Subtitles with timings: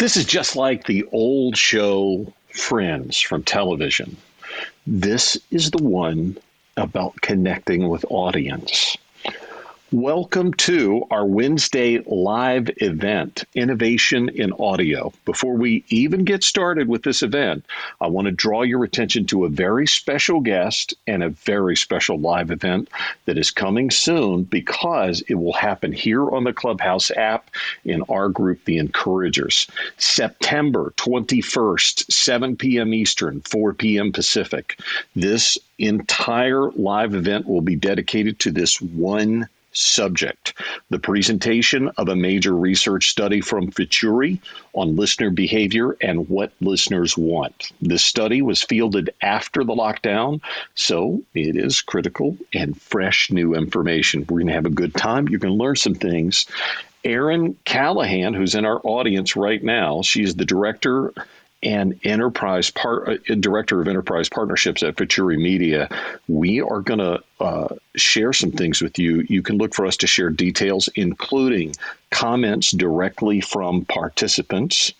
[0.00, 4.16] This is just like the old show Friends from television.
[4.86, 6.38] This is the one
[6.78, 8.96] about connecting with audience.
[9.92, 15.12] Welcome to our Wednesday live event, Innovation in Audio.
[15.24, 17.64] Before we even get started with this event,
[18.00, 22.20] I want to draw your attention to a very special guest and a very special
[22.20, 22.88] live event
[23.24, 27.50] that is coming soon because it will happen here on the Clubhouse app
[27.84, 29.66] in our group, The Encouragers.
[29.96, 32.94] September 21st, 7 p.m.
[32.94, 34.12] Eastern, 4 p.m.
[34.12, 34.78] Pacific.
[35.16, 40.54] This entire live event will be dedicated to this one subject
[40.90, 44.40] the presentation of a major research study from Futuri
[44.72, 47.72] on listener behavior and what listeners want.
[47.80, 50.40] This study was fielded after the lockdown,
[50.74, 54.20] so it is critical and fresh new information.
[54.28, 55.28] We're going to have a good time.
[55.28, 56.46] You're going to learn some things.
[57.02, 61.12] Erin Callahan, who's in our audience right now, she's the director
[61.62, 65.88] and enterprise part director of enterprise partnerships at Futuri Media.
[66.26, 69.26] We are going to uh, share some things with you.
[69.28, 71.74] You can look for us to share details, including
[72.10, 74.92] comments directly from participants.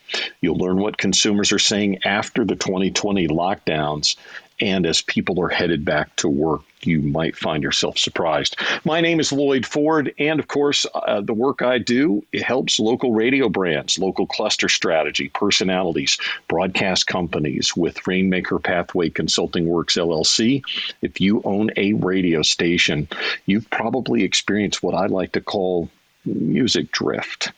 [0.42, 4.16] You'll learn what consumers are saying after the 2020 lockdowns
[4.60, 8.56] and as people are headed back to work you might find yourself surprised.
[8.84, 12.80] My name is Loyd Ford, and of course, uh, the work I do it helps
[12.80, 20.62] local radio brands, local cluster strategy, personalities, broadcast companies with Rainmaker Pathway Consulting Works LLC.
[21.02, 23.08] If you own a radio station,
[23.46, 25.88] you've probably experienced what I like to call
[26.24, 27.52] music drift.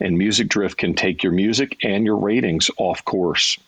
[0.00, 3.58] And music drift can take your music and your ratings off course.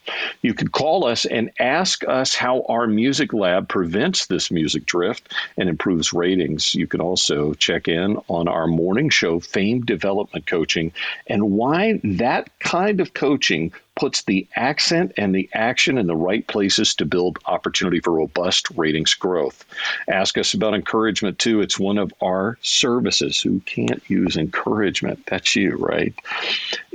[0.43, 5.33] You could call us and ask us how our music lab prevents this music drift
[5.57, 6.75] and improves ratings.
[6.75, 10.93] You can also check in on our morning show, Fame Development Coaching,
[11.27, 16.47] and why that kind of coaching puts the accent and the action in the right
[16.47, 19.65] places to build opportunity for robust ratings growth.
[20.09, 21.61] Ask us about encouragement too.
[21.61, 23.41] It's one of our services.
[23.41, 25.27] Who can't use encouragement?
[25.27, 25.88] That's you, right?
[25.89, 26.15] right?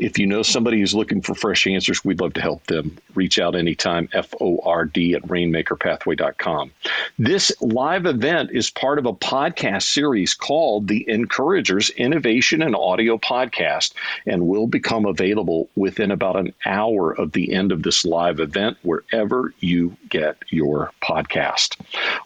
[0.04, 2.98] If you know somebody who's looking for fresh answers, we'd love to help them.
[3.16, 6.72] Reach out anytime, F O R D at rainmakerpathway.com.
[7.18, 13.18] This live event is part of a podcast series called The Encouragers Innovation and Audio
[13.18, 13.94] Podcast
[14.26, 18.76] and will become available within about an hour of the end of this live event
[18.82, 21.78] wherever you get your podcast.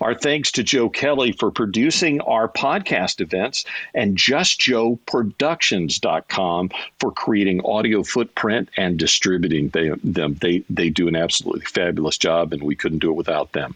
[0.01, 8.03] Our thanks to Joe Kelly for producing our podcast events and justjoeproductions.com for creating audio
[8.03, 9.69] footprint and distributing
[10.03, 10.35] them.
[10.35, 13.75] They, they do an absolutely fabulous job, and we couldn't do it without them.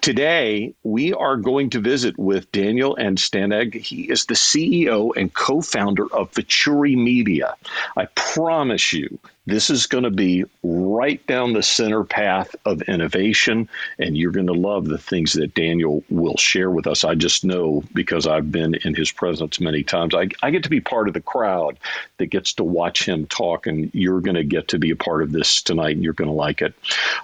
[0.00, 3.74] Today, we are going to visit with Daniel and Anstandig.
[3.74, 7.54] He is the CEO and co founder of Futuri Media.
[7.96, 13.68] I promise you, this is going to be right down the center path of innovation,
[13.98, 17.04] and you're going to love the things that Daniel will share with us.
[17.04, 20.14] I just know because I've been in his presence many times.
[20.14, 21.78] I, I get to be part of the crowd
[22.18, 25.22] that gets to watch him talk, and you're going to get to be a part
[25.22, 26.74] of this tonight, and you're going to like it.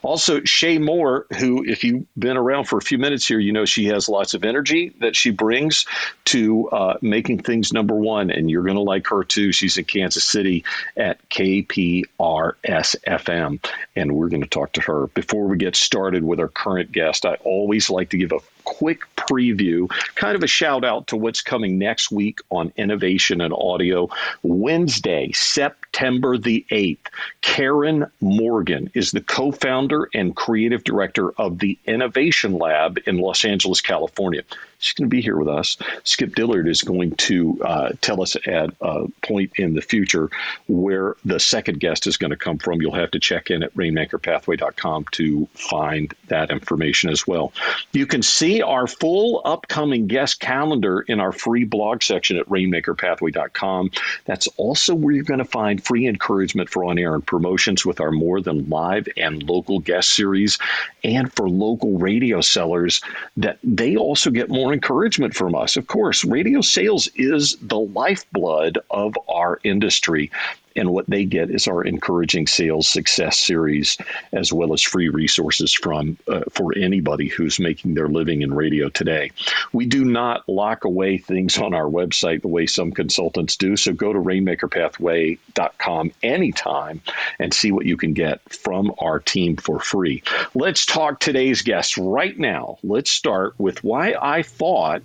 [0.03, 3.67] Also, Shay Moore, who, if you've been around for a few minutes here, you know
[3.67, 5.85] she has lots of energy that she brings
[6.27, 9.53] to uh, making things number one, and you're going to like her too.
[9.53, 10.65] She's in Kansas City
[10.97, 13.65] at KP RSFM.
[13.95, 15.07] And we're going to talk to her.
[15.09, 19.03] Before we get started with our current guest, I always like to give a quick
[19.17, 24.09] preview, kind of a shout out to what's coming next week on innovation and audio.
[24.43, 27.09] Wednesday, September the 8th,
[27.41, 33.45] Karen Morgan is the co founder and creative director of the Innovation Lab in Los
[33.45, 34.43] Angeles, California.
[34.79, 35.79] She's going to be here with us.
[36.05, 40.31] Skip Dillard is going to uh, tell us at a point in the future
[40.69, 42.83] where the second guest is going to come from.
[42.83, 47.53] You'll have to check in at rainmakerpathway.com to find that information as well.
[47.93, 53.91] You can see our full upcoming guest calendar in our free blog section at rainmakerpathway.com.
[54.27, 58.01] That's also where you're going to find free encouragement for on air and promotions with
[58.01, 60.59] our more than live and local guest series
[61.05, 63.01] and for local radio sellers
[63.37, 65.77] that they also get more encouragement from us.
[65.77, 70.31] Of course, radio sales is the lifeblood of our industry.
[70.77, 73.97] And what they get is our encouraging sales success series,
[74.33, 78.89] as well as free resources from uh, for anybody who's making their living in radio
[78.89, 79.33] today.
[79.73, 83.77] We do not lock away things on our website the way some consultants do.
[83.77, 87.01] So go to rainmakerpathway.com anytime
[87.39, 90.23] and see what you can get from our team for free.
[90.55, 92.79] Let's talk today's guests right now.
[92.83, 95.03] Let's start with why I thought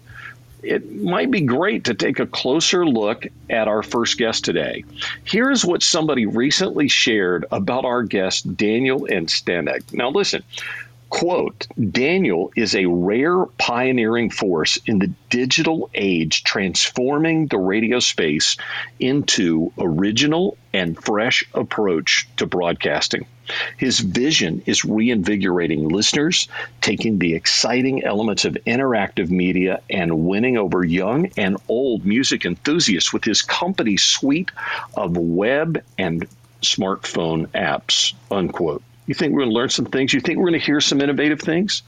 [0.63, 4.84] it might be great to take a closer look at our first guest today.
[5.24, 9.94] Here's what somebody recently shared about our guest, Daniel Anstandig.
[9.94, 10.44] Now, listen,
[11.12, 18.56] quote daniel is a rare pioneering force in the digital age transforming the radio space
[18.98, 23.25] into original and fresh approach to broadcasting
[23.77, 26.48] his vision is reinvigorating listeners
[26.81, 33.13] taking the exciting elements of interactive media and winning over young and old music enthusiasts
[33.13, 34.51] with his company's suite
[34.95, 36.27] of web and
[36.62, 40.13] smartphone apps unquote you think we're going to learn some things?
[40.13, 41.83] You think we're going to hear some innovative things?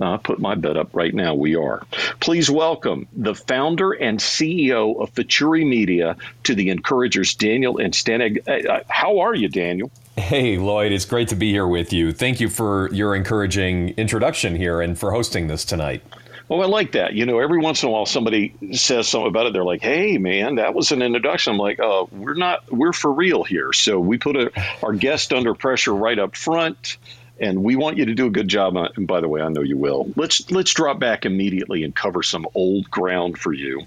[0.00, 1.34] I put my bet up right now.
[1.34, 1.82] We are.
[2.20, 8.80] Please welcome the founder and CEO of Futuri Media to the Encouragers, Daniel and Uh,
[8.88, 9.90] how are you, Daniel?
[10.16, 10.90] Hey, Loyd.
[10.90, 12.12] It's great to be here with you.
[12.12, 16.02] Thank you for your encouraging introduction here and for hosting this tonight.
[16.50, 17.14] Oh, I like that.
[17.14, 19.52] You know, every once in a while somebody says something about it.
[19.52, 22.70] They're like, "Hey, man, that was an introduction." I'm like, "Oh, we're not.
[22.72, 24.50] We're for real here." So we put a,
[24.82, 26.96] our guest under pressure right up front,
[27.38, 28.76] and we want you to do a good job.
[28.76, 30.12] And by the way, I know you will.
[30.16, 33.82] Let's let's drop back immediately and cover some old ground for you.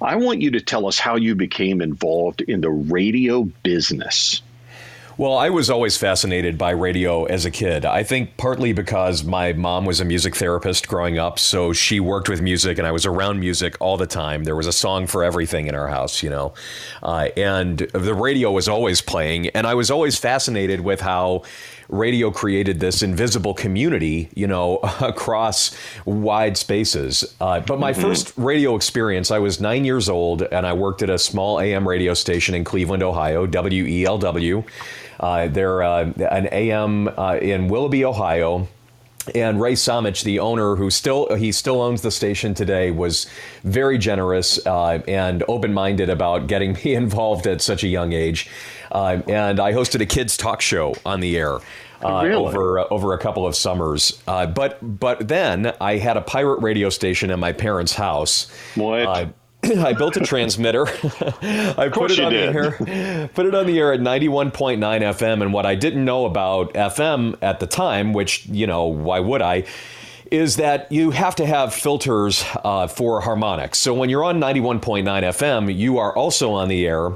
[0.00, 4.40] I want you to tell us how you became involved in the radio business.
[5.18, 7.84] Well, I was always fascinated by radio as a kid.
[7.84, 12.28] I think partly because my mom was a music therapist growing up, so she worked
[12.28, 14.44] with music and I was around music all the time.
[14.44, 16.54] There was a song for everything in our house, you know.
[17.02, 21.42] Uh, and the radio was always playing, and I was always fascinated with how
[21.88, 27.34] radio created this invisible community, you know, across wide spaces.
[27.40, 28.02] Uh, but my mm-hmm.
[28.02, 31.88] first radio experience, I was nine years old and I worked at a small AM
[31.88, 34.64] radio station in Cleveland, Ohio, WELW.
[35.18, 38.68] Uh, they're uh, an AM uh, in Willoughby, Ohio
[39.34, 43.26] and Ray Samich, the owner, who still he still owns the station today, was
[43.64, 48.48] very generous uh, and open-minded about getting me involved at such a young age.
[48.90, 51.58] Uh, and I hosted a kids talk show on the air.
[52.00, 52.46] Uh, really?
[52.46, 54.22] over uh, over a couple of summers.
[54.28, 58.48] Uh, but but then I had a pirate radio station in my parents' house.
[58.76, 59.32] What?
[59.76, 60.86] I built a transmitter.
[61.42, 62.54] I put it on did.
[62.54, 65.42] the air, put it on the air at 91.9 FM.
[65.42, 69.42] And what I didn't know about FM at the time, which you know, why would
[69.42, 69.64] I?
[70.30, 73.78] Is that you have to have filters uh, for harmonics.
[73.78, 77.12] So when you're on 91.9 FM, you are also on the air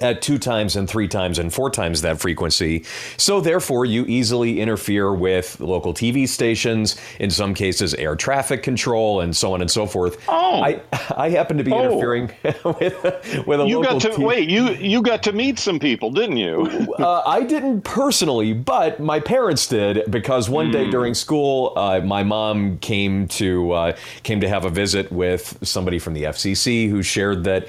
[0.00, 2.84] at two times and three times and four times that frequency.
[3.16, 9.20] So, therefore, you easily interfere with local TV stations, in some cases, air traffic control,
[9.20, 10.22] and so on and so forth.
[10.28, 10.80] Oh, I,
[11.16, 11.84] I happen to be oh.
[11.84, 12.30] interfering
[12.64, 14.26] with, with a you local got to TV.
[14.26, 14.48] wait.
[14.48, 16.66] You you got to meet some people, didn't you?
[16.98, 20.72] uh, I didn't personally, but my parents did because one mm.
[20.72, 20.90] day hmm.
[20.90, 25.98] during school, uh, my mom came to uh, came to have a visit with somebody
[25.98, 27.68] from the FCC who shared that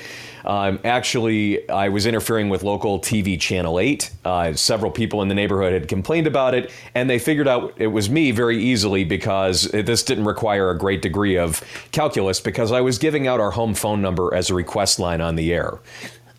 [0.49, 4.11] um, actually, I was interfering with local TV Channel 8.
[4.25, 7.85] Uh, several people in the neighborhood had complained about it, and they figured out it
[7.85, 12.81] was me very easily because this didn't require a great degree of calculus because I
[12.81, 15.77] was giving out our home phone number as a request line on the air.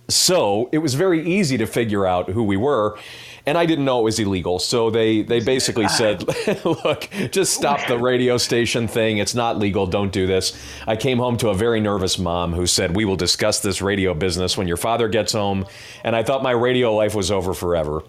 [0.09, 2.99] So it was very easy to figure out who we were
[3.47, 4.59] and I didn't know it was illegal.
[4.59, 5.89] So they they basically ah.
[5.89, 6.25] said,
[6.65, 9.19] "Look, just stop the radio station thing.
[9.19, 9.87] It's not legal.
[9.87, 10.57] Don't do this."
[10.87, 14.15] I came home to a very nervous mom who said, "We will discuss this radio
[14.15, 15.67] business when your father gets home."
[16.05, 18.03] And I thought my radio life was over forever.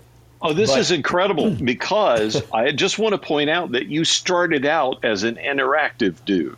[0.43, 4.65] Oh, this but, is incredible because I just want to point out that you started
[4.65, 6.57] out as an interactive dude.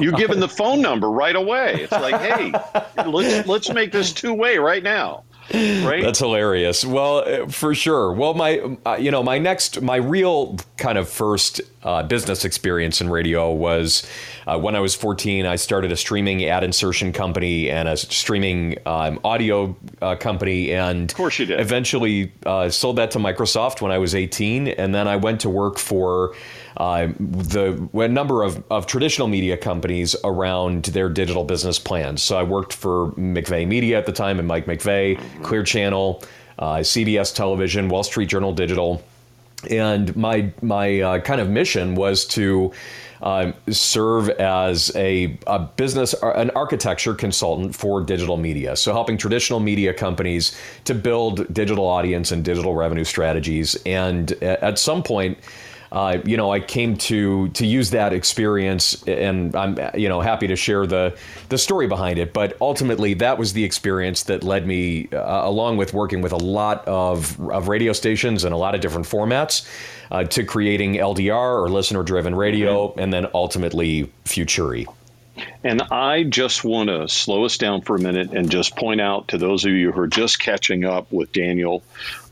[0.00, 1.82] You're given the phone number right away.
[1.82, 2.52] It's like, hey,
[3.06, 6.02] let's let's make this two way right now right?
[6.02, 6.84] That's hilarious.
[6.84, 8.12] Well, uh, for sure.
[8.12, 13.00] Well, my, uh, you know, my next, my real kind of first uh, business experience
[13.00, 14.08] in radio was
[14.46, 15.46] uh, when I was 14.
[15.46, 21.10] I started a streaming ad insertion company and a streaming um, audio uh, company, and
[21.10, 21.60] of course you did.
[21.60, 25.50] Eventually, uh, sold that to Microsoft when I was 18, and then I went to
[25.50, 26.34] work for
[26.76, 32.22] uh, the a number of, of traditional media companies around their digital business plans.
[32.22, 36.22] So I worked for McVay Media at the time and Mike McVay, Clear Channel,
[36.58, 39.02] uh, CBS Television, Wall Street Journal Digital,
[39.70, 42.72] and my my uh, kind of mission was to.
[43.22, 48.74] Uh, serve as a, a, business, an architecture consultant for digital media.
[48.74, 53.76] So, helping traditional media companies to build digital audience and digital revenue strategies.
[53.86, 55.38] And at some point,
[55.92, 60.46] uh, you know, I came to to use that experience, and I'm you know happy
[60.46, 61.14] to share the
[61.50, 62.32] the story behind it.
[62.32, 66.38] But ultimately, that was the experience that led me, uh, along with working with a
[66.38, 69.68] lot of of radio stations and a lot of different formats,
[70.12, 73.00] uh, to creating LDR or listener driven radio, mm-hmm.
[73.00, 74.86] and then ultimately Futuri.
[75.64, 79.28] And I just want to slow us down for a minute and just point out
[79.28, 81.82] to those of you who are just catching up with Daniel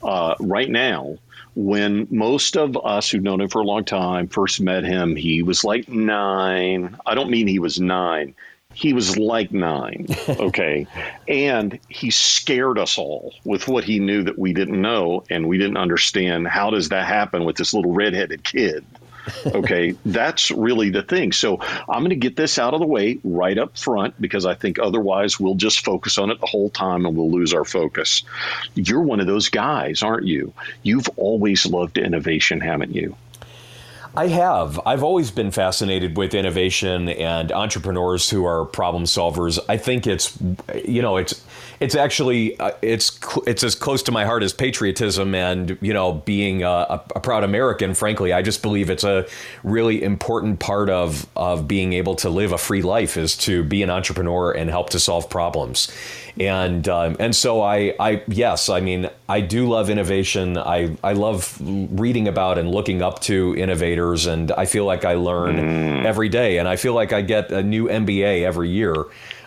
[0.02, 1.16] uh, right now
[1.56, 5.42] when most of us who've known him for a long time first met him, he
[5.42, 6.96] was like nine.
[7.04, 8.34] I don't mean he was nine.
[8.72, 10.86] He was like nine, okay?
[11.28, 15.58] and he scared us all with what he knew that we didn't know, and we
[15.58, 16.46] didn't understand.
[16.46, 18.84] How does that happen with this little redheaded kid?
[19.46, 21.32] okay, that's really the thing.
[21.32, 24.54] So I'm going to get this out of the way right up front because I
[24.54, 28.22] think otherwise we'll just focus on it the whole time and we'll lose our focus.
[28.74, 30.52] You're one of those guys, aren't you?
[30.82, 33.16] You've always loved innovation, haven't you?
[34.16, 34.80] I have.
[34.84, 39.58] I've always been fascinated with innovation and entrepreneurs who are problem solvers.
[39.68, 40.36] I think it's,
[40.84, 41.44] you know, it's
[41.80, 46.12] it's actually uh, it's it's as close to my heart as patriotism and you know
[46.12, 47.94] being a, a, proud American.
[47.94, 49.26] Frankly, I just believe it's a
[49.64, 53.82] really important part of of being able to live a free life is to be
[53.82, 55.90] an entrepreneur and help to solve problems
[56.38, 61.12] and um, and so I I yes I mean I do love innovation I I
[61.12, 66.04] love reading about and looking up to innovators and I feel like I learn mm.
[66.04, 68.94] every day and I feel like I get a new MBA every year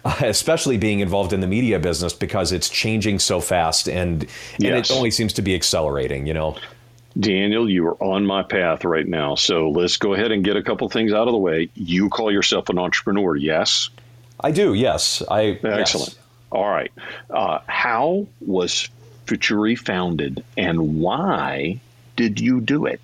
[0.21, 4.31] especially being involved in the media business because it's changing so fast and yes.
[4.59, 6.55] and it only seems to be accelerating you know
[7.19, 9.35] Daniel, you are on my path right now.
[9.35, 11.69] So let's go ahead and get a couple things out of the way.
[11.75, 13.89] You call yourself an entrepreneur, yes?
[14.39, 15.21] I do, yes.
[15.29, 16.09] I excellent.
[16.09, 16.17] Yes.
[16.51, 16.91] All right.
[17.29, 18.89] Uh, how was
[19.25, 21.79] Futuri founded and why
[22.15, 22.99] did you do it?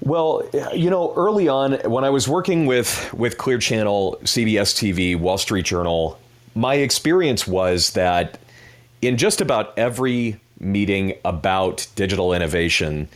[0.00, 5.18] Well, you know, early on when I was working with with Clear Channel, CBS TV,
[5.18, 6.18] Wall Street Journal,
[6.54, 8.38] my experience was that
[9.02, 13.08] in just about every meeting about digital innovation,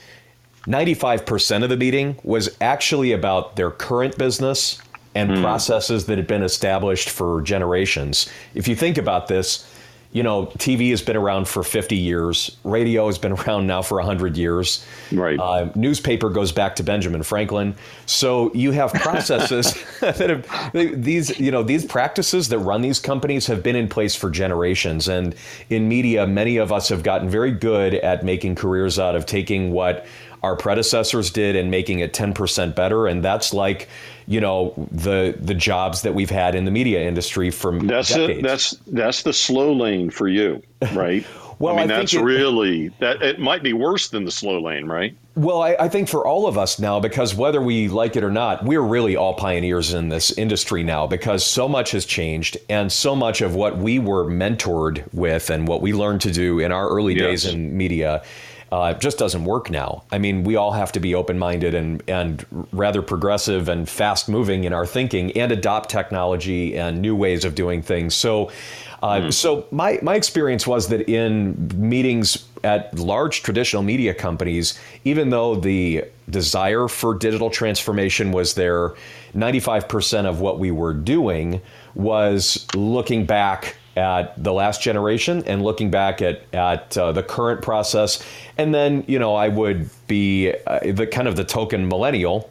[0.66, 4.80] 95% of the meeting was actually about their current business
[5.14, 5.42] and mm.
[5.42, 8.28] processes that had been established for generations.
[8.54, 9.68] If you think about this,
[10.12, 12.56] you know, TV has been around for 50 years.
[12.64, 14.84] Radio has been around now for 100 years.
[15.10, 15.38] Right.
[15.38, 17.74] Uh, newspaper goes back to Benjamin Franklin.
[18.06, 23.46] So you have processes that have these, you know, these practices that run these companies
[23.46, 25.08] have been in place for generations.
[25.08, 25.34] And
[25.70, 29.72] in media, many of us have gotten very good at making careers out of taking
[29.72, 30.06] what
[30.42, 33.06] our predecessors did and making it 10% better.
[33.06, 33.88] And that's like,
[34.32, 38.38] you know the the jobs that we've had in the media industry for that's decades.
[38.38, 40.62] A, that's that's the slow lane for you,
[40.94, 41.24] right?
[41.58, 44.60] well, I mean I that's it, really that it might be worse than the slow
[44.60, 45.16] lane, right?
[45.34, 48.30] Well, I, I, think for all of us now, because whether we like it or
[48.30, 52.92] not, we're really all pioneers in this industry now because so much has changed and
[52.92, 56.70] so much of what we were mentored with and what we learned to do in
[56.70, 57.22] our early yes.
[57.22, 58.22] days in media
[58.72, 60.02] uh, just doesn't work now.
[60.10, 64.30] I mean, we all have to be open minded and, and rather progressive and fast
[64.30, 68.14] moving in our thinking and adopt technology and new ways of doing things.
[68.14, 68.50] So,
[69.02, 69.32] uh, mm.
[69.32, 75.54] so my, my experience was that in meetings at large traditional media companies, even though
[75.54, 78.94] the desire for digital transformation was there,
[79.34, 81.60] 95% of what we were doing
[81.94, 87.62] was looking back at the last generation and looking back at at uh, the current
[87.62, 88.24] process,
[88.58, 92.50] and then you know I would be uh, the kind of the token millennial.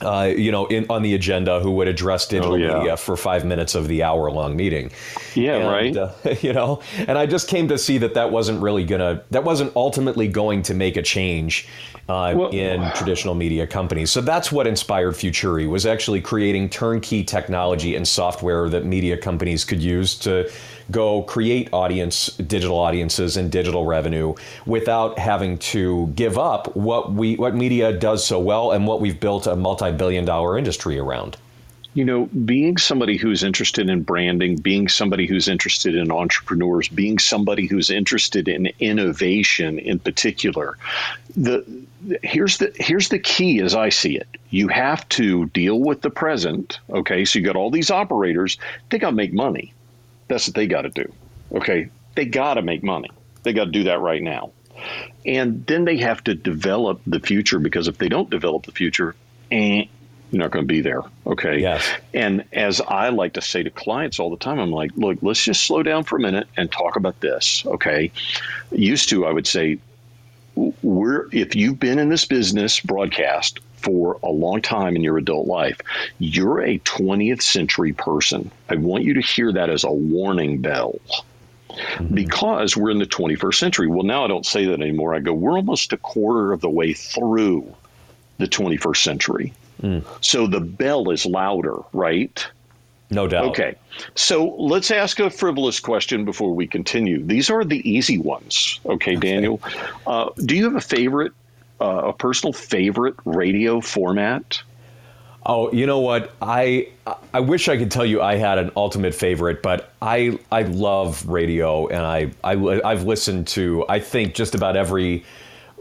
[0.00, 2.78] Uh, you know, in, on the agenda, who would address digital oh, yeah.
[2.78, 4.90] media for five minutes of the hour-long meeting?
[5.36, 5.96] Yeah, and, right.
[5.96, 6.12] Uh,
[6.42, 9.74] you know, and I just came to see that that wasn't really gonna, that wasn't
[9.76, 11.68] ultimately going to make a change
[12.08, 14.10] uh, well, in traditional media companies.
[14.10, 19.64] So that's what inspired Futuri was actually creating turnkey technology and software that media companies
[19.64, 20.50] could use to
[20.90, 24.34] go create audience digital audiences and digital revenue
[24.66, 29.20] without having to give up what we what media does so well and what we've
[29.20, 31.36] built a multi-billion dollar industry around
[31.94, 37.18] you know, being somebody who's interested in branding, being somebody who's interested in entrepreneurs, being
[37.18, 40.76] somebody who's interested in innovation in particular,
[41.36, 41.64] the
[42.22, 44.26] here's the here's the key as I see it.
[44.50, 46.80] You have to deal with the present.
[46.90, 48.58] Okay, so you got all these operators.
[48.90, 49.72] They got to make money.
[50.28, 51.12] That's what they got to do.
[51.52, 51.90] Okay.
[52.14, 53.10] They got to make money.
[53.42, 54.52] They got to do that right now.
[55.26, 59.14] And then they have to develop the future because if they don't develop the future,
[59.50, 59.84] eh,
[60.30, 61.02] you're not going to be there.
[61.26, 61.60] Okay.
[61.60, 61.88] Yes.
[62.12, 65.42] And as I like to say to clients all the time, I'm like, look, let's
[65.42, 67.64] just slow down for a minute and talk about this.
[67.66, 68.10] Okay.
[68.72, 69.78] Used to, I would say,
[70.82, 75.46] we're if you've been in this business broadcast for a long time in your adult
[75.46, 75.80] life,
[76.18, 78.50] you're a 20th century person.
[78.68, 80.98] I want you to hear that as a warning bell.
[81.68, 82.14] Mm-hmm.
[82.14, 83.88] Because we're in the 21st century.
[83.88, 85.14] Well, now I don't say that anymore.
[85.14, 87.74] I go, we're almost a quarter of the way through
[88.38, 89.52] the 21st century.
[89.82, 90.04] Mm.
[90.20, 92.46] So the bell is louder, right?
[93.10, 93.46] No doubt.
[93.46, 93.74] Okay.
[94.14, 97.22] So let's ask a frivolous question before we continue.
[97.22, 98.80] These are the easy ones.
[98.86, 99.60] Okay, Daniel.
[100.06, 101.32] Uh, do you have a favorite,
[101.80, 104.62] uh, a personal favorite radio format?
[105.46, 106.32] Oh, you know what?
[106.40, 106.88] I
[107.34, 111.26] I wish I could tell you I had an ultimate favorite, but I I love
[111.26, 115.24] radio, and I, I I've listened to I think just about every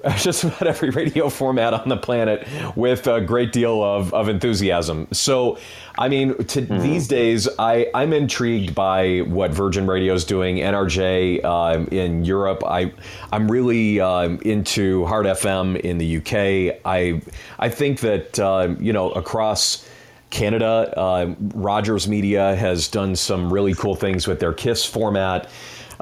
[0.17, 2.45] just about every radio format on the planet
[2.75, 5.07] with a great deal of, of enthusiasm.
[5.11, 5.57] So,
[5.97, 6.81] I mean, to, mm.
[6.81, 12.63] these days, I, I'm intrigued by what Virgin Radio is doing, NRJ um, in Europe.
[12.65, 12.91] I,
[13.31, 16.81] I'm really um, into Heart FM in the UK.
[16.83, 17.21] I,
[17.59, 19.87] I think that, uh, you know, across
[20.31, 25.47] Canada, uh, Rogers Media has done some really cool things with their KISS format.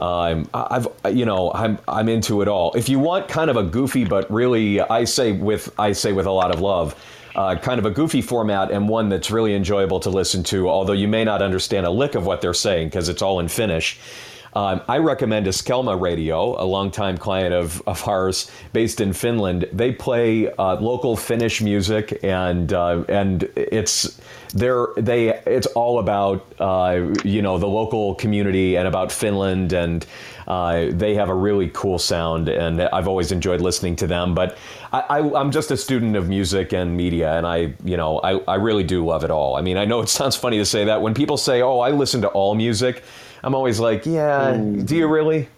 [0.01, 2.73] Um, I've you know I'm I'm into it all.
[2.73, 6.25] If you want kind of a goofy but really I say with I say with
[6.25, 6.95] a lot of love.
[7.33, 10.91] Uh, kind of a goofy format and one that's really enjoyable to listen to, although
[10.91, 13.97] you may not understand a lick of what they're saying because it's all in Finnish.
[14.53, 19.69] Um, I recommend Iskelmä Radio, a longtime client of, of ours based in Finland.
[19.71, 24.19] They play uh, local Finnish music, and uh, and it's
[24.53, 30.05] they're they it's all about uh, you know the local community and about Finland and.
[30.47, 34.35] Uh, they have a really cool sound, and I've always enjoyed listening to them.
[34.35, 34.57] But
[34.91, 38.55] I, am just a student of music and media, and I, you know, I, I
[38.55, 39.55] really do love it all.
[39.55, 41.91] I mean, I know it sounds funny to say that when people say, "Oh, I
[41.91, 43.03] listen to all music."
[43.43, 44.85] I'm always like, yeah, mm.
[44.85, 45.49] do you really?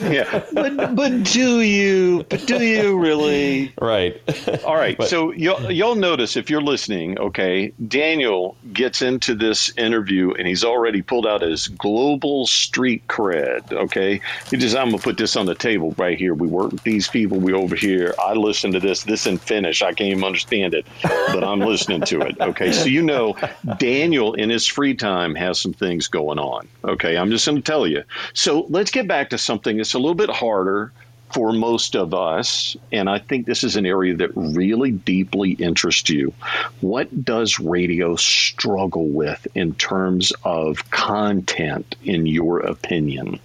[0.00, 2.24] yeah, but but do you?
[2.28, 3.72] But do you really?
[3.80, 4.20] Right.
[4.64, 4.96] All right.
[4.98, 10.46] But, so you'll you'll notice if you're listening, okay, Daniel gets into this interview and
[10.46, 13.72] he's already pulled out his global street cred.
[13.72, 16.34] Okay, he just I'm gonna put this on the table right here.
[16.34, 17.38] We work with these people.
[17.38, 18.14] We over here.
[18.18, 19.04] I listen to this.
[19.04, 19.80] This in Finnish.
[19.80, 22.38] I can't even understand it, but I'm listening to it.
[22.38, 23.34] Okay, so you know,
[23.78, 26.68] Daniel in his free time has some things going on.
[26.84, 27.13] Okay.
[27.16, 28.04] I'm just going to tell you.
[28.32, 30.92] So let's get back to something that's a little bit harder
[31.32, 36.08] for most of us, and I think this is an area that really deeply interests
[36.08, 36.32] you.
[36.80, 43.40] What does radio struggle with in terms of content, in your opinion?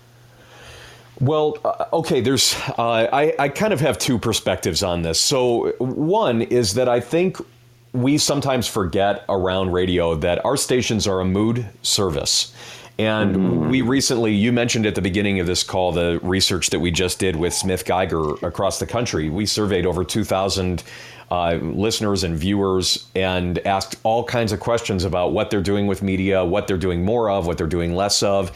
[1.20, 5.20] Well, uh, okay, there's, uh, I, I kind of have two perspectives on this.
[5.20, 7.38] So, one is that I think
[7.92, 12.54] we sometimes forget around radio that our stations are a mood service.
[13.00, 13.70] And mm-hmm.
[13.70, 17.18] we recently, you mentioned at the beginning of this call the research that we just
[17.18, 19.30] did with Smith Geiger across the country.
[19.30, 20.84] We surveyed over 2,000
[21.32, 26.04] uh, listeners and viewers and asked all kinds of questions about what they're doing with
[26.04, 28.52] media, what they're doing more of, what they're doing less of.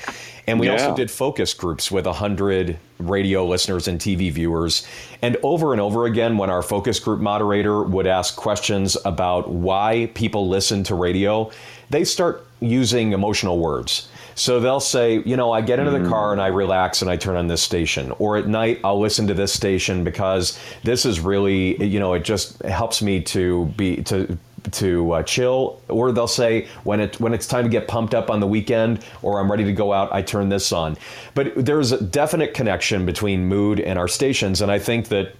[0.45, 0.73] And we yeah.
[0.73, 4.85] also did focus groups with 100 radio listeners and TV viewers.
[5.21, 10.11] And over and over again, when our focus group moderator would ask questions about why
[10.15, 11.49] people listen to radio,
[11.89, 14.09] they start using emotional words.
[14.35, 17.17] So they'll say, you know, I get into the car and I relax and I
[17.17, 18.11] turn on this station.
[18.19, 22.23] Or at night, I'll listen to this station because this is really, you know, it
[22.23, 24.37] just helps me to be, to,
[24.71, 28.29] to uh, chill, or they'll say when it when it's time to get pumped up
[28.29, 30.97] on the weekend, or I'm ready to go out, I turn this on.
[31.33, 35.35] But there's a definite connection between mood and our stations, and I think that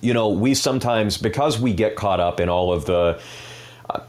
[0.00, 3.20] you know we sometimes because we get caught up in all of the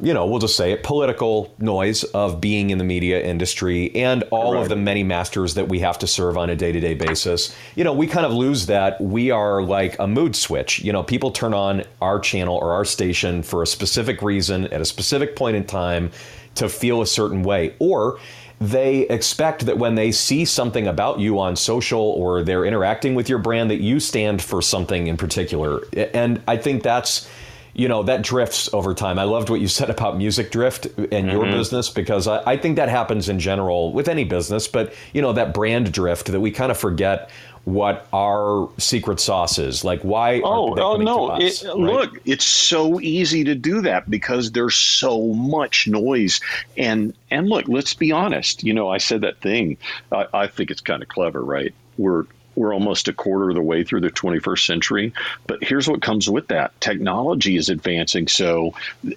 [0.02, 4.24] you know, we'll just say it, political noise of being in the media industry and
[4.32, 6.94] all of the many masters that we have to serve on a day to day
[6.94, 7.56] basis.
[7.76, 9.00] You know, we kind of lose that.
[9.02, 10.80] We are like a mood switch.
[10.80, 14.82] You know, people turn on our channel or our station for a specific reason at
[14.82, 16.12] a specific point in time
[16.56, 17.76] to feel a certain way.
[17.80, 18.20] Or
[18.62, 23.28] they expect that when they see something about you on social or they're interacting with
[23.28, 25.82] your brand, that you stand for something in particular.
[26.14, 27.30] And I think that's
[27.74, 29.18] you know that drifts over time.
[29.18, 31.30] I loved what you said about music drift in mm-hmm.
[31.30, 34.68] your business because I, I, think that happens in general with any business.
[34.68, 37.30] But you know that brand drift that we kind of forget
[37.66, 39.84] what our secret sauce is.
[39.84, 40.42] Like why?
[40.44, 41.30] Oh, oh no!
[41.30, 41.78] Us, it, right?
[41.78, 46.42] Look, it's so easy to do that because there's so much noise.
[46.78, 48.64] And and look, let's be honest.
[48.64, 49.78] You know, I said that thing.
[50.12, 51.74] I, I think it's kind of clever, right?
[51.98, 55.14] We're we're almost a quarter of the way through the 21st century
[55.48, 58.74] but here's what comes with that technology is advancing so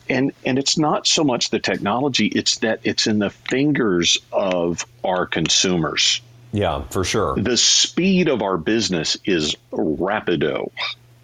[0.09, 4.85] and and it's not so much the technology it's that it's in the fingers of
[5.05, 6.21] our consumers
[6.53, 10.71] yeah for sure the speed of our business is rapido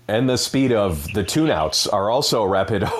[0.08, 2.90] and the speed of the tune-outs are also rapido.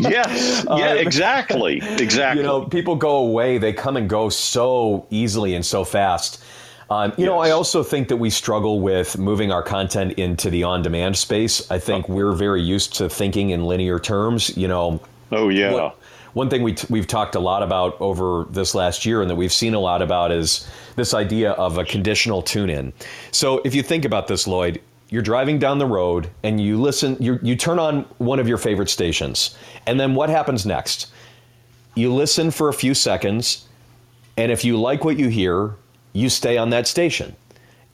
[0.10, 2.42] yes, yeah, um, exactly, exactly.
[2.42, 6.42] You know, people go away; they come and go so easily and so fast.
[6.90, 7.26] Um, you yes.
[7.26, 11.16] know, I also think that we struggle with moving our content into the on demand
[11.18, 11.70] space.
[11.70, 12.14] I think oh.
[12.14, 14.56] we're very used to thinking in linear terms.
[14.56, 15.00] You know,
[15.32, 15.72] oh, yeah.
[15.72, 15.98] What,
[16.32, 19.34] one thing we t- we've talked a lot about over this last year and that
[19.34, 22.92] we've seen a lot about is this idea of a conditional tune in.
[23.32, 27.16] So if you think about this, Loyd, you're driving down the road and you listen,
[27.18, 29.56] you, you turn on one of your favorite stations.
[29.86, 31.10] And then what happens next?
[31.94, 33.66] You listen for a few seconds,
[34.36, 35.74] and if you like what you hear,
[36.12, 37.36] you stay on that station.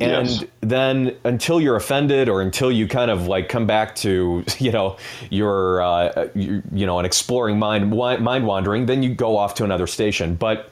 [0.01, 0.45] And yes.
[0.61, 4.97] then until you're offended or until you kind of like come back to, you know,
[5.31, 9.65] your, uh, you, you know, an exploring mind, mind wandering, then you go off to
[9.65, 10.35] another station.
[10.35, 10.71] But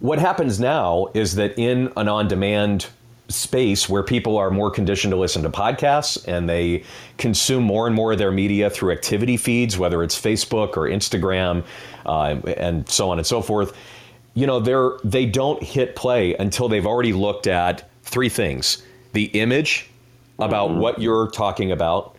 [0.00, 2.86] what happens now is that in an on demand
[3.28, 6.82] space where people are more conditioned to listen to podcasts and they
[7.16, 11.64] consume more and more of their media through activity feeds, whether it's Facebook or Instagram,
[12.06, 13.76] uh, and so on and so forth.
[14.34, 19.24] You know, they're they don't hit play until they've already looked at three things: the
[19.26, 19.90] image
[20.38, 20.80] about mm-hmm.
[20.80, 22.16] what you're talking about,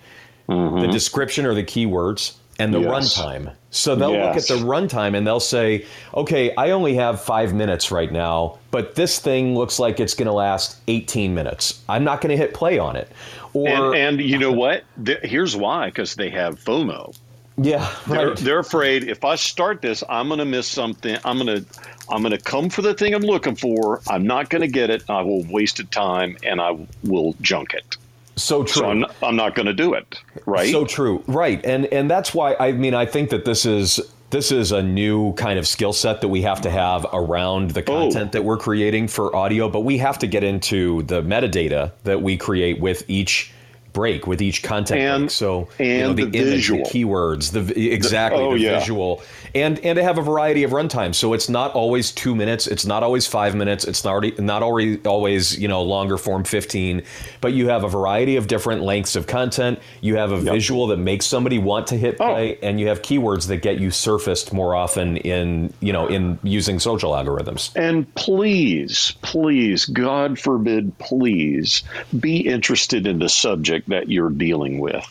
[0.47, 0.81] mm-hmm.
[0.81, 3.17] the description or the keywords, and the yes.
[3.17, 3.53] runtime.
[3.71, 4.49] So they'll yes.
[4.49, 8.59] look at the runtime and they'll say, okay, I only have five minutes right now,
[8.69, 11.81] but this thing looks like it's going to last 18 minutes.
[11.87, 13.09] I'm not going to hit play on it.
[13.53, 14.83] Or, and, and you know what?
[15.23, 17.17] Here's why because they have FOMO.
[17.57, 18.07] Yeah, right.
[18.07, 21.17] They're, they're afraid if I start this, I'm going to miss something.
[21.23, 21.65] I'm going to
[22.11, 24.01] I'm going to come for the thing I'm looking for.
[24.09, 25.03] I'm not going to get it.
[25.09, 27.97] I will waste time and I will junk it.
[28.35, 28.81] So true.
[28.81, 30.19] So I'm not, I'm not going to do it.
[30.45, 30.71] Right.
[30.71, 31.23] So true.
[31.27, 31.63] Right.
[31.65, 33.99] And and that's why I mean I think that this is
[34.31, 37.81] this is a new kind of skill set that we have to have around the
[37.81, 37.83] oh.
[37.83, 38.31] content oh.
[38.31, 42.37] that we're creating for audio, but we have to get into the metadata that we
[42.37, 43.53] create with each
[43.93, 45.31] break with each content and, break.
[45.31, 46.83] So and you know, the, the image, visual.
[46.83, 48.79] the keywords, the exactly the, oh, the yeah.
[48.79, 49.21] visual,
[49.53, 51.13] and and to have a variety of runtime.
[51.13, 52.67] So it's not always two minutes.
[52.67, 53.85] It's not always five minutes.
[53.85, 57.03] It's not already, not already always you know longer form fifteen.
[57.41, 59.79] But you have a variety of different lengths of content.
[60.01, 60.53] You have a yep.
[60.53, 62.33] visual that makes somebody want to hit oh.
[62.33, 62.67] play, oh.
[62.67, 66.79] and you have keywords that get you surfaced more often in you know in using
[66.79, 67.71] social algorithms.
[67.75, 71.83] And please, please, God forbid, please
[72.17, 75.07] be interested in the subject that you're dealing with.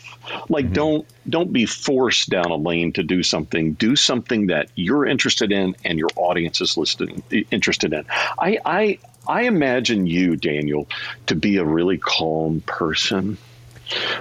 [0.49, 0.73] Like mm-hmm.
[0.73, 3.73] don't don't be forced down a lane to do something.
[3.73, 8.05] Do something that you're interested in and your audience is listening interested in.
[8.09, 10.87] I I I imagine you, Daniel,
[11.27, 13.37] to be a really calm person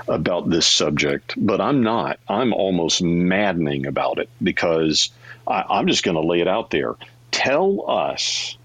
[0.08, 2.18] about this subject, but I'm not.
[2.28, 5.10] I'm almost maddening about it because
[5.46, 6.96] I, I'm just going to lay it out there.
[7.30, 8.56] Tell us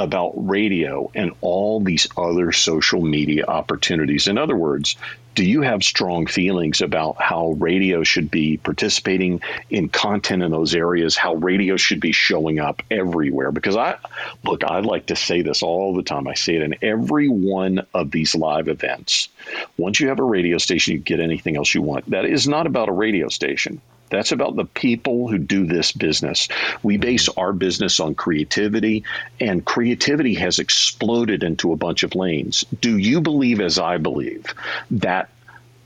[0.00, 4.28] about radio and all these other social media opportunities.
[4.28, 4.96] In other words,
[5.34, 10.74] do you have strong feelings about how radio should be participating in content in those
[10.74, 13.52] areas, how radio should be showing up everywhere?
[13.52, 13.96] Because I
[14.42, 16.26] look, I like to say this all the time.
[16.26, 19.28] I say it in every one of these live events.
[19.76, 22.10] Once you have a radio station, you get anything else you want.
[22.10, 23.80] That is not about a radio station.
[24.10, 26.48] That's about the people who do this business.
[26.82, 27.00] We mm-hmm.
[27.00, 29.04] base our business on creativity,
[29.40, 32.64] and creativity has exploded into a bunch of lanes.
[32.80, 34.54] Do you believe, as I believe,
[34.90, 35.30] that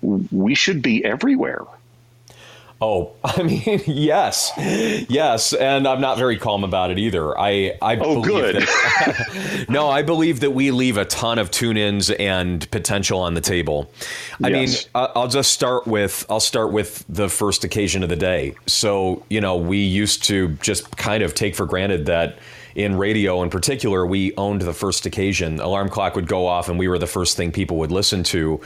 [0.02, 1.62] we should be everywhere?
[2.80, 7.38] Oh, I mean, yes, yes, and I'm not very calm about it either.
[7.38, 8.56] I, I oh, good.
[8.56, 13.40] That, no, I believe that we leave a ton of tune-ins and potential on the
[13.40, 13.90] table.
[14.42, 14.84] I yes.
[14.84, 18.54] mean, I'll just start with I'll start with the first occasion of the day.
[18.66, 22.38] So, you know, we used to just kind of take for granted that
[22.74, 25.60] in radio in particular, we owned the first occasion.
[25.60, 28.60] Alarm clock would go off, and we were the first thing people would listen to.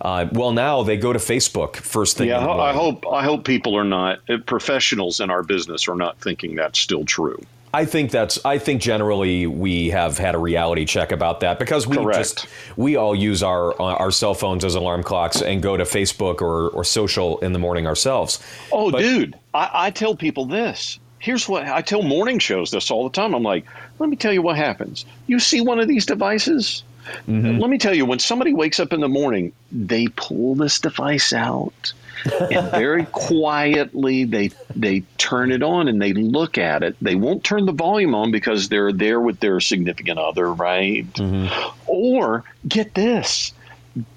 [0.00, 2.28] Uh, well, now they go to Facebook first thing.
[2.28, 6.18] Yeah, I hope I hope people are not uh, professionals in our business are not
[6.18, 7.38] thinking that's still true.
[7.74, 8.44] I think that's.
[8.44, 12.18] I think generally we have had a reality check about that because we Correct.
[12.18, 12.46] just
[12.76, 16.68] we all use our our cell phones as alarm clocks and go to Facebook or
[16.70, 18.40] or social in the morning ourselves.
[18.72, 22.90] Oh, but, dude, I, I tell people this here's what I tell morning shows this
[22.90, 23.32] all the time.
[23.32, 23.64] I'm like,
[24.00, 25.04] let me tell you what happens.
[25.28, 26.82] You see one of these devices.
[27.28, 27.58] Mm-hmm.
[27.58, 31.32] Let me tell you, when somebody wakes up in the morning, they pull this device
[31.32, 31.92] out
[32.24, 36.96] and very quietly they they turn it on and they look at it.
[37.00, 41.10] They won't turn the volume on because they're there with their significant other, right?
[41.12, 41.78] Mm-hmm.
[41.86, 43.52] Or get this,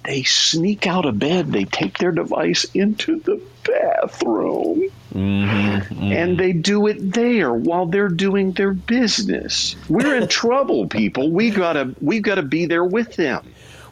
[0.04, 1.52] they sneak out of bed.
[1.52, 4.90] They take their device into the bathroom.
[5.14, 6.04] Mm-hmm, mm-hmm.
[6.12, 9.76] And they do it there while they're doing their business.
[9.90, 11.32] We're in trouble, people.
[11.32, 13.46] We gotta we gotta be there with them.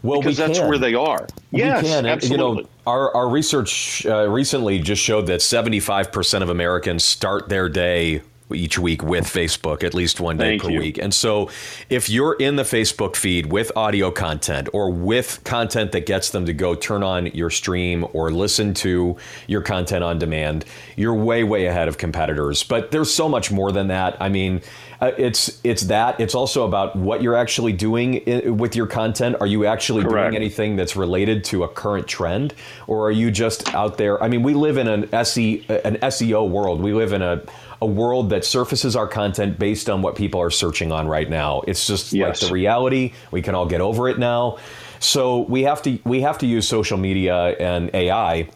[0.03, 1.27] Well, because we that's where they are.
[1.51, 2.05] We can.
[2.05, 2.29] absolutely.
[2.29, 7.69] You know, our, our research uh, recently just showed that 75% of Americans start their
[7.69, 10.79] day each week with Facebook, at least one day Thank per you.
[10.79, 10.97] week.
[10.97, 11.49] And so
[11.89, 16.45] if you're in the Facebook feed with audio content or with content that gets them
[16.45, 21.43] to go turn on your stream or listen to your content on demand, you're way,
[21.43, 22.63] way ahead of competitors.
[22.63, 24.17] But there's so much more than that.
[24.21, 24.61] I mean,
[25.01, 26.19] uh, it's it's that.
[26.19, 28.21] It's also about what you're actually doing
[28.57, 29.35] with your content.
[29.39, 30.31] Are you actually Correct.
[30.31, 32.53] doing anything that's related to a current trend,
[32.87, 34.21] or are you just out there?
[34.23, 36.81] I mean, we live in an SE an SEO world.
[36.81, 37.41] We live in a
[37.81, 41.61] a world that surfaces our content based on what people are searching on right now.
[41.67, 42.41] It's just Yes.
[42.41, 43.11] like the reality.
[43.31, 44.57] We can all get over it now.
[44.99, 48.47] So we have to we have to use social media and AI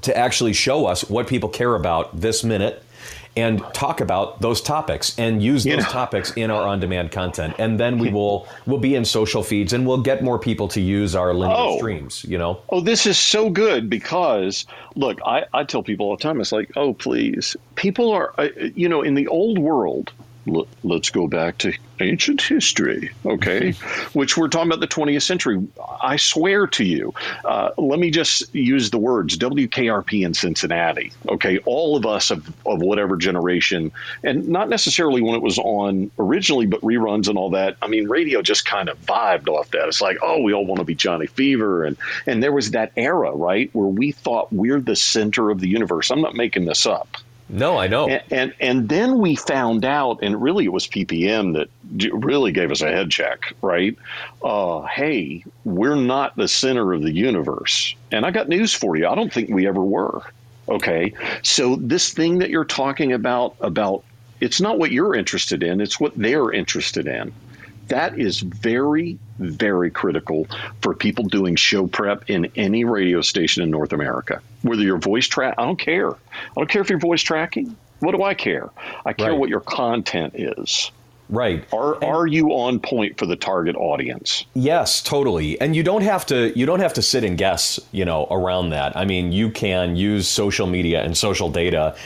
[0.00, 2.82] to actually show us what people care about this minute
[3.36, 7.54] and talk about those topics and use You those know- topics in our on-demand content
[7.58, 10.80] and then we will we'll be in social feeds and we'll get more people to
[10.80, 11.76] use our linear Oh.
[11.78, 14.66] streams you know Oh, this is so good because
[14.96, 17.56] look, I, I tell people all the time, it's like, oh, please.
[17.74, 20.12] People are, uh, you know, in the old world,
[20.48, 23.72] l- let's go back to ancient history, okay,
[24.12, 25.66] which we're talking about the 20th century.
[26.02, 31.58] I swear to you, uh, let me just use the words WKRP in Cincinnati, okay,
[31.58, 36.66] all of us of, of whatever generation, and not necessarily when it was on originally,
[36.66, 37.76] but reruns and all that.
[37.80, 39.88] I mean, radio just kind of vibed off that.
[39.88, 41.84] It's like, oh, we all want to be Johnny Fever.
[41.84, 45.68] And, and there was that era, right, where we thought we're the center of the
[45.68, 46.10] universe.
[46.10, 47.16] I'm not making this up.
[47.54, 51.54] No i know And, and and then we found out, and really it was PPM
[51.54, 51.68] that
[52.12, 53.96] really gave us a head check, right?
[54.42, 57.94] Uh, hey, we're not the center of the universe.
[58.10, 59.06] And I got news for you.
[59.06, 60.22] I don't think we ever were.
[60.68, 61.12] Okay,
[61.42, 64.04] so this thing that you're talking about about
[64.40, 67.32] it's not what you're interested in; it's what they're interested in.
[67.88, 70.46] That is very, very critical
[70.80, 74.40] for people doing show prep in any radio station in North America.
[74.62, 76.10] Whether you're voice track, I don't care.
[76.12, 76.16] I
[76.56, 77.76] don't care if you're voice tracking.
[78.00, 78.70] What do I care?
[79.06, 79.38] I care Right.
[79.38, 80.90] what your content is.
[81.30, 84.44] right Are are you on point for the target audience?
[84.54, 85.58] Yes, totally.
[85.58, 88.70] And you don't have to you don't have to sit and guess, you know, around
[88.70, 88.94] that.
[88.96, 91.96] I mean, you can use social media and social data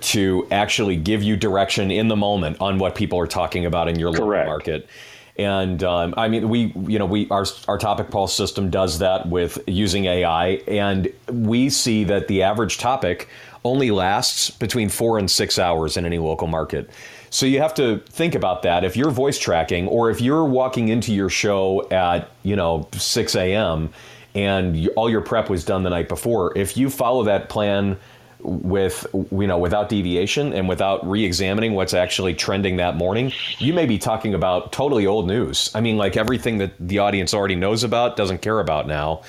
[0.00, 3.98] to actually give you direction in the moment on what people are talking about in
[3.98, 4.88] your local market.
[5.36, 9.28] And um, I mean, we, you know, we our our topic pulse system does that
[9.28, 13.28] with using AI, and we see that the average topic
[13.64, 16.90] only lasts between four and six hours in any local market.
[17.30, 18.84] So you have to think about that.
[18.84, 23.34] If you're voice tracking, or if you're walking into your show at you know 6
[23.34, 23.90] a.m.
[24.36, 27.96] and all your prep was done the night before, if you follow that plan
[28.44, 33.86] with you know without deviation and without re-examining what's actually trending that morning you may
[33.86, 35.70] be talking about totally old news.
[35.74, 39.22] I mean like everything that the audience already knows about doesn't care about now.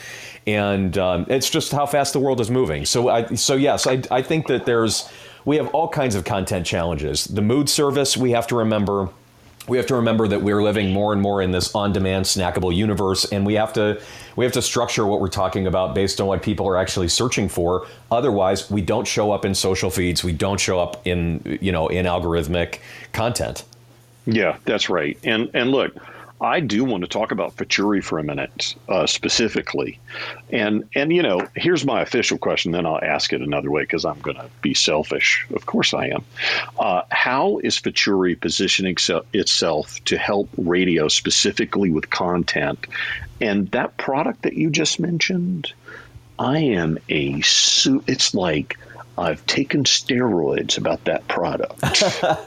[0.47, 2.85] And um, it's just how fast the world is moving.
[2.85, 5.09] So i so yes i, I think that there's
[5.45, 7.25] we have all kinds of content challenges.
[7.25, 9.09] The mood service we have to remember
[9.67, 13.25] we have to remember that we're living more and more in this on-demand snackable universe
[13.25, 14.01] and we have to
[14.35, 17.49] we have to structure what we're talking about based on what people are actually searching
[17.49, 17.87] for.
[18.11, 20.23] Otherwise we don't show up in social feeds.
[20.23, 22.79] We don't show up in you know in algorithmic
[23.13, 23.63] content.
[24.25, 25.17] Yeah, that's right.
[25.23, 25.95] And and look,
[26.41, 29.99] I do want to talk about Futuri for a minute uh, specifically,
[30.49, 32.73] and and you know, here's my official question.
[32.73, 35.47] Then I'll ask it another way because I'm going to be selfish.
[35.53, 36.25] Of course, I am.
[36.77, 42.85] Uh, how is Futuri positioning se- itself to help radio specifically with content?
[43.39, 45.71] And that product that you just mentioned,
[46.37, 48.77] I am a su- It's like.
[49.17, 51.81] I've taken steroids about that product.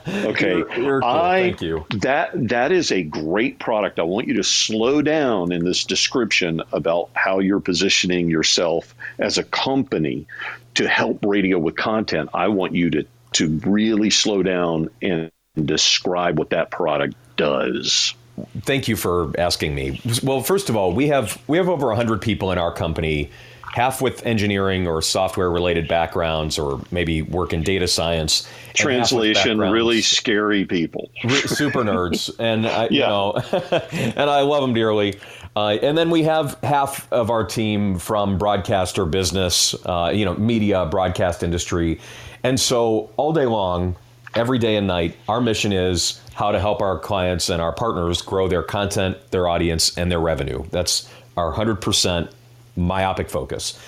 [0.08, 1.08] Okay, You're- you're cool.
[1.08, 1.86] I Thank you.
[2.00, 3.98] that that is a great product.
[3.98, 9.38] I want you to slow down in this description about how you're positioning yourself as
[9.38, 10.26] a company
[10.74, 12.30] to help radio with content.
[12.34, 15.30] I want you to to really slow down and
[15.62, 18.14] describe what that product does.
[18.62, 20.00] Thank you for asking me.
[20.22, 23.30] Well, first of all, we have we have over 100 people in our company,
[23.72, 28.42] half with engineering or software related backgrounds or maybe work in data science.
[28.46, 28.50] and
[28.90, 31.10] half with Translation really scary people.
[31.46, 33.08] super nerds, and I, you Yeah.
[33.08, 33.32] know,
[33.92, 35.18] and I love them dearly.
[35.56, 40.34] Uh, and then we have half of our team from broadcaster business, uh, you know,
[40.34, 42.00] media, broadcast industry,
[42.44, 43.96] and so all day long,
[44.34, 48.22] every day and night, our mission is how to help our clients and our partners
[48.22, 50.64] grow their content, their audience, and their revenue.
[50.70, 52.30] That's our hundred percent
[52.78, 53.78] myopic focus.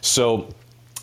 [0.00, 0.48] So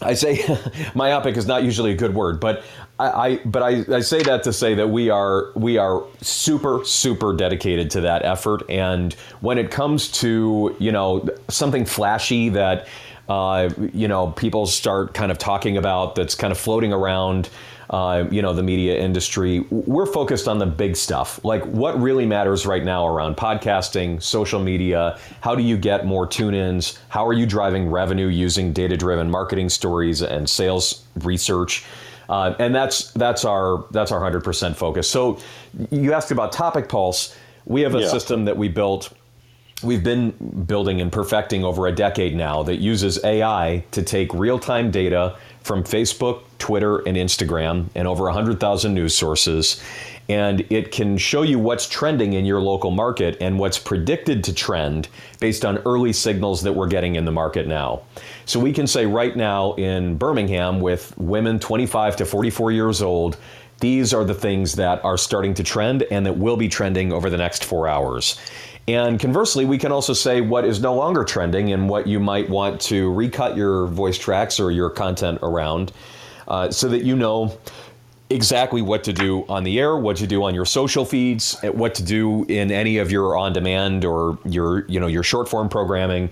[0.02, 0.44] I say
[0.96, 2.64] myopic is not usually a good word, but
[3.00, 6.84] I, I but I, I say that to say that we are we are super
[6.86, 8.70] super dedicated to that effort.
[8.70, 12.88] And when it comes to you know something flashy that
[13.30, 17.50] uh, you know people start kind of talking about that's kind of floating around.
[17.90, 22.26] Uh, you know, the media industry, we're focused on the big stuff, like what really
[22.26, 25.20] matters right now around podcasting, social media.
[25.42, 27.00] How do you get more tune-ins?
[27.10, 31.86] How are you driving revenue using data-driven marketing stories and sales research?
[32.28, 35.08] Uh, and that's that's our that's our hundred percent focus.
[35.08, 35.40] So
[35.92, 37.36] you asked about Topic Pulse.
[37.66, 38.08] We have a yeah.
[38.08, 39.14] system that we built.
[39.84, 40.32] We've been
[40.66, 45.38] building and perfecting over a decade now that uses AI to take real time data
[45.66, 49.82] from Facebook, Twitter, and Instagram, and over 100,000 news sources.
[50.30, 54.54] And it can show you what's trending in your local market and what's predicted to
[54.54, 55.08] trend
[55.40, 58.04] based on early signals that we're getting in the market now.
[58.46, 63.38] So we can say right now in Birmingham, with women 25 to 44 years old,
[63.80, 67.32] these are the things that are starting to trend and that will be trending over
[67.32, 68.40] the next four hours.
[68.88, 72.50] And conversely, we can also say what is no longer trending and what you might
[72.50, 75.92] want to recut your voice tracks or your content around
[76.48, 77.58] uh, so that you know
[78.30, 81.96] exactly what to do on the air, what to do on your social feeds, what
[81.96, 85.68] to do in any of your on demand or your you know your short form
[85.68, 86.30] programming.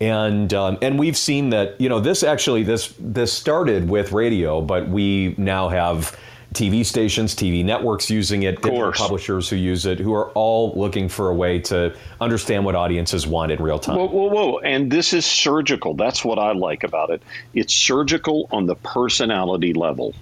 [0.00, 4.60] And um, and we've seen that you know this actually this this started with radio,
[4.60, 6.18] but we now have
[6.54, 11.08] TV stations, TV networks using it, different publishers who use it, who are all looking
[11.08, 13.96] for a way to understand what audiences want in real time.
[13.96, 14.58] Whoa, whoa, whoa.
[14.58, 15.94] And this is surgical.
[15.94, 17.22] That's what I like about it.
[17.52, 20.14] It's surgical on the personality level.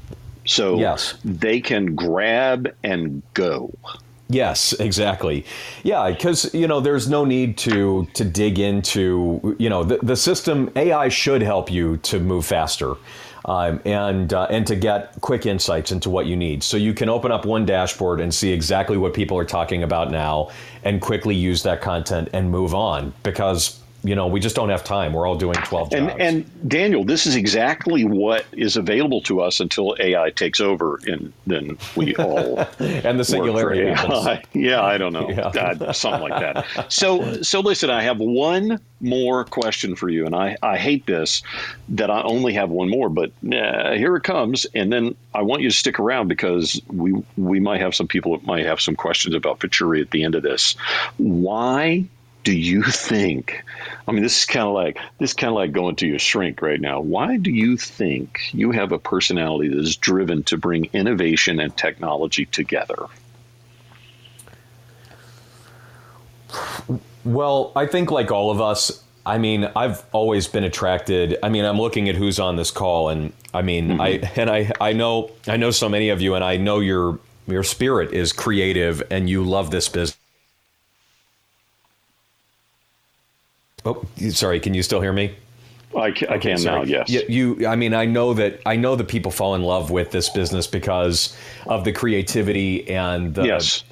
[0.47, 1.14] So yes.
[1.25, 3.73] they can grab and go.
[4.29, 5.45] Yes, exactly.
[5.83, 10.16] Yeah, because you know there's no need to to dig into you know the, the
[10.16, 10.71] system.
[10.75, 12.97] AI should help you to move faster
[13.44, 16.62] um, and uh, and to get quick insights into what you need.
[16.62, 20.11] So you can open up one dashboard and see exactly what people are talking about
[20.11, 20.50] now,
[20.85, 24.82] and quickly use that content and move on because you know, we just don't have
[24.82, 25.12] time.
[25.12, 25.94] We're all doing 12 jobs.
[25.94, 30.98] And, and Daniel, this is exactly what is available to us until AI takes over,
[31.06, 33.82] and then we all and the singularity.
[34.58, 35.50] yeah, I don't know, yeah.
[35.52, 36.92] God, something like that.
[36.92, 41.42] So, so listen, I have one more question for you, and I, I hate this
[41.90, 45.62] that I only have one more, but uh, here it comes, and then I want
[45.62, 48.96] you to stick around because we we might have some people that might have some
[48.96, 50.74] questions about Futuri at the end of this.
[51.18, 52.08] Why
[52.44, 53.64] do you think
[54.09, 56.18] i mean this is kind of like this is kind of like going to your
[56.18, 57.00] shrink right now.
[57.00, 61.76] Why do you think you have a personality that is driven to bring innovation and
[61.76, 63.07] technology together?
[67.24, 71.64] Well i think like all of us i mean i've always been attracted i mean
[71.64, 74.00] i'm looking at who's on this call and i mean mm-hmm.
[74.00, 77.20] i and i i know i know so many of you and i know your
[77.46, 80.18] your spirit is creative and you love this business
[83.85, 84.61] Oh, sorry.
[84.61, 85.35] Can you still hear me?
[85.97, 86.83] I can, I can now.
[86.83, 87.11] Yes.
[87.11, 90.11] You, you, I mean, I know that I know that people fall in love with
[90.11, 93.85] this business because of the creativity and the, yes.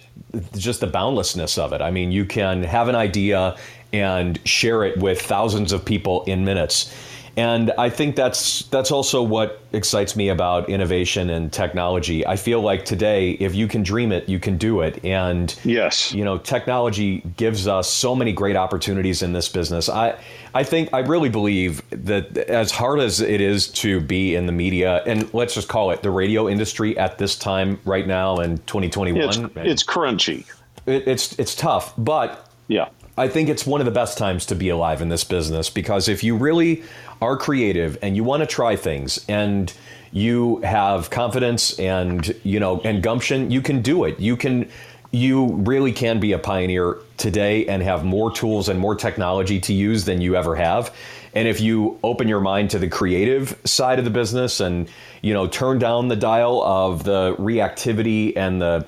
[0.56, 1.82] just the boundlessness of it.
[1.82, 3.56] I mean, you can have an idea
[3.92, 6.94] and share it with thousands of people in minutes
[7.36, 12.26] and I think that's that's also what excites me about innovation and technology.
[12.26, 15.04] I feel like today, if you can dream it, you can do it.
[15.04, 19.88] And yes, you know, technology gives us so many great opportunities in this business.
[19.88, 20.18] I
[20.54, 24.52] I think I really believe that as hard as it is to be in the
[24.52, 28.58] media, and let's just call it the radio industry at this time right now in
[28.58, 30.44] 2021, it's, it's crunchy.
[30.86, 32.88] It, it's it's tough, but yeah.
[33.18, 36.08] I think it's one of the best times to be alive in this business because
[36.08, 36.82] if you really
[37.20, 39.72] are creative and you want to try things and
[40.12, 44.18] you have confidence and you know and gumption, you can do it.
[44.18, 44.68] You can
[45.12, 49.72] you really can be a pioneer today and have more tools and more technology to
[49.72, 50.94] use than you ever have.
[51.34, 54.88] And if you open your mind to the creative side of the business and
[55.22, 58.86] you know turn down the dial of the reactivity and the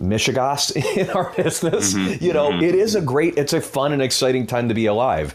[0.00, 2.24] mishigas in our business, mm-hmm.
[2.24, 2.64] you know, mm-hmm.
[2.64, 5.34] it is a great, it's a fun and exciting time to be alive.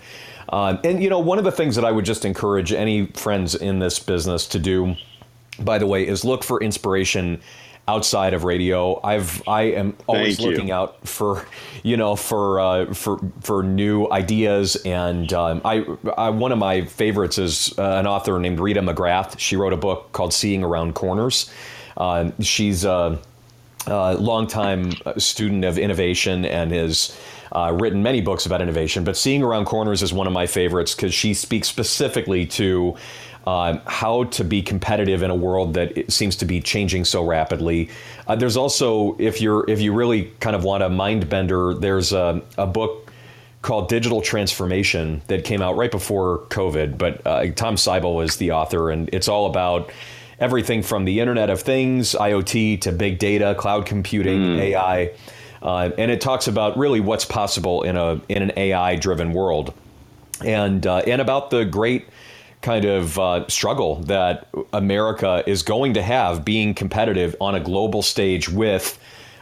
[0.51, 3.55] Um, and you know, one of the things that I would just encourage any friends
[3.55, 4.95] in this business to do,
[5.59, 7.41] by the way, is look for inspiration
[7.87, 8.99] outside of radio.
[9.03, 11.45] I've I am always looking out for
[11.83, 15.85] you know for uh, for for new ideas and um, I,
[16.17, 19.39] I, one of my favorites is uh, an author named Rita McGrath.
[19.39, 21.51] She wrote a book called Seeing Around Corners.
[21.97, 23.19] Uh, she's a,
[23.87, 27.17] a longtime student of innovation and is
[27.52, 30.95] uh, written many books about innovation, but Seeing Around Corners is one of my favorites
[30.95, 32.95] because she speaks specifically to
[33.45, 37.89] uh, how to be competitive in a world that seems to be changing so rapidly.
[38.28, 42.14] Uh, there's also, if you're if you really kind of want a mind bender, there's
[42.14, 43.12] a, a book
[43.62, 46.97] called Digital Transformation that came out right before COVID.
[46.97, 49.91] But uh, Tom Siebel is the author, and it's all about
[50.39, 54.60] everything from the Internet of Things, IoT, to big data, cloud computing, mm.
[54.60, 55.12] AI.
[55.62, 59.74] Uh, and it talks about really what's possible in a in an AI driven world,
[60.43, 62.07] and uh, and about the great
[62.62, 68.01] kind of uh, struggle that America is going to have being competitive on a global
[68.01, 68.99] stage with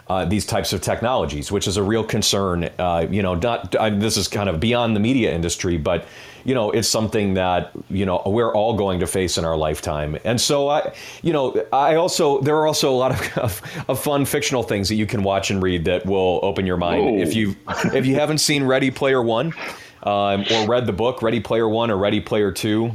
[0.10, 2.70] uh, these types of technologies, which is a real concern.
[2.80, 6.06] Uh, you know, not I this is kind of beyond the media industry, but
[6.46, 10.18] you know, it's something that you know we're all going to face in our lifetime.
[10.24, 14.00] And so I, you know, I also there are also a lot of, of, of
[14.02, 17.06] fun fictional things that you can watch and read that will open your mind.
[17.06, 17.22] Whoa.
[17.22, 17.56] If you
[17.94, 19.54] if you haven't seen Ready Player One.
[20.02, 22.94] Um, or read the book Ready Player One or Ready Player Two,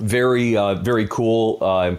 [0.00, 1.94] very uh, very cool uh,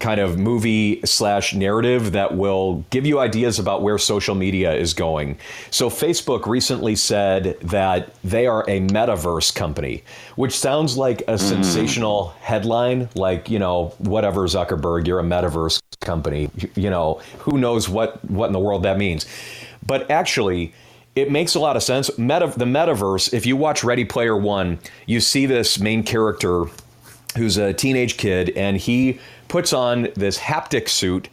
[0.00, 4.92] kind of movie slash narrative that will give you ideas about where social media is
[4.92, 5.38] going.
[5.70, 10.04] So, Facebook recently said that they are a metaverse company,
[10.36, 11.40] which sounds like a mm.
[11.40, 16.50] sensational headline, like, you know, whatever, Zuckerberg, you're a metaverse company.
[16.74, 19.26] You know, who knows what, what in the world that means.
[19.84, 20.74] But actually,
[21.14, 22.16] it makes a lot of sense.
[22.18, 26.66] Meta, the metaverse, if you watch Ready Player One, you see this main character
[27.36, 29.18] who's a teenage kid, and he
[29.48, 31.28] puts on this haptic suit,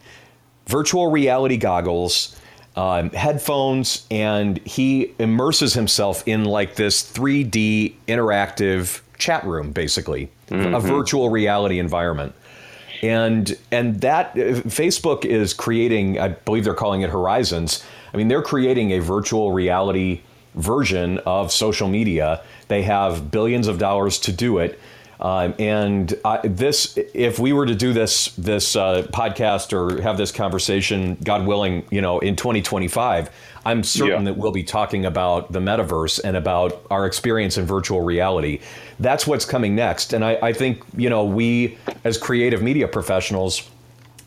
[0.68, 2.40] virtual reality goggles,
[2.76, 10.74] um, headphones, and he immerses himself in like this 3D interactive chat room, basically, mm-hmm.
[10.74, 12.34] a virtual reality environment.
[13.02, 17.84] And and that uh, Facebook is creating, I believe they're calling it Horizons.
[18.14, 20.22] I mean, they're creating a virtual reality
[20.56, 22.42] version of social media.
[22.68, 24.80] They have billions of dollars to do it.
[25.20, 30.18] Um, and I, this, if we were to do this this uh, podcast or have
[30.18, 33.30] this conversation, God willing, you know, in 2025,
[33.66, 34.32] I'm certain yeah.
[34.32, 38.60] that we'll be talking about the metaverse and about our experience in virtual reality.
[39.00, 40.14] That's what's coming next.
[40.14, 43.70] And I, I think, you know, we as creative media professionals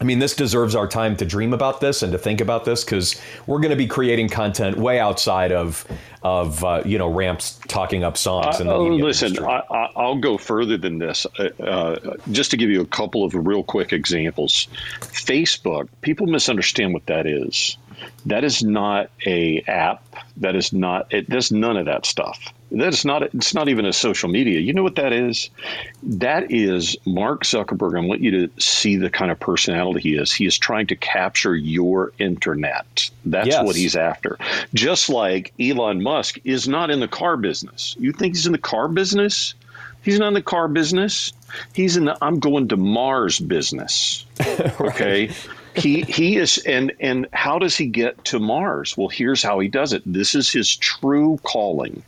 [0.01, 2.85] I mean, this deserves our time to dream about this and to think about this
[2.85, 5.87] because we're going to be creating content way outside of
[6.23, 8.61] of uh, you know ramps talking up songs.
[8.61, 11.27] Uh, listen, I, will go further than this.
[11.39, 14.69] Uh, uh, just to give you a couple of real quick examples,
[15.01, 15.89] Facebook.
[16.03, 17.79] People misunderstand what that is.
[18.27, 20.03] That is not a app.
[20.37, 21.13] That is not.
[21.13, 22.53] It does none of that stuff.
[22.71, 23.23] That's not.
[23.23, 24.59] It's not even a social media.
[24.59, 25.51] You know what that is?
[26.03, 27.97] That is Mark Zuckerberg.
[27.97, 30.33] I want you to see the kind of personality he is.
[30.33, 33.11] He is trying to capture your internet.
[33.25, 33.65] That's yes.
[33.65, 34.39] what he's after.
[34.75, 37.95] Just like Elon Musk is not in the car business.
[37.99, 39.55] You think he's in the car business?
[40.03, 41.33] He's not in the car business.
[41.73, 44.25] He's in the I'm going to Mars business.
[44.81, 45.31] Okay
[45.77, 48.97] he he is and and how does he get to Mars?
[48.97, 50.03] Well, here's how he does it.
[50.07, 52.03] This is his true calling.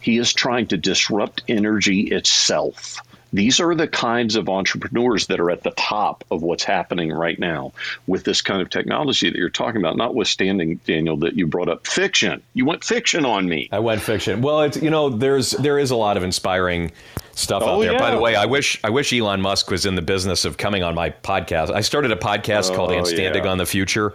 [0.00, 3.00] He is trying to disrupt energy itself.
[3.32, 7.38] These are the kinds of entrepreneurs that are at the top of what's happening right
[7.38, 7.72] now
[8.06, 9.96] with this kind of technology that you're talking about.
[9.96, 12.42] Notwithstanding, Daniel, that you brought up fiction.
[12.52, 13.70] You went fiction on me.
[13.72, 14.42] I went fiction.
[14.42, 16.92] Well, it's you know, there's there is a lot of inspiring
[17.34, 17.92] stuff oh, out there.
[17.92, 17.98] Yeah.
[17.98, 20.82] By the way, I wish I wish Elon Musk was in the business of coming
[20.82, 21.70] on my podcast.
[21.70, 23.50] I started a podcast oh, called Standing yeah.
[23.50, 24.12] on the Future.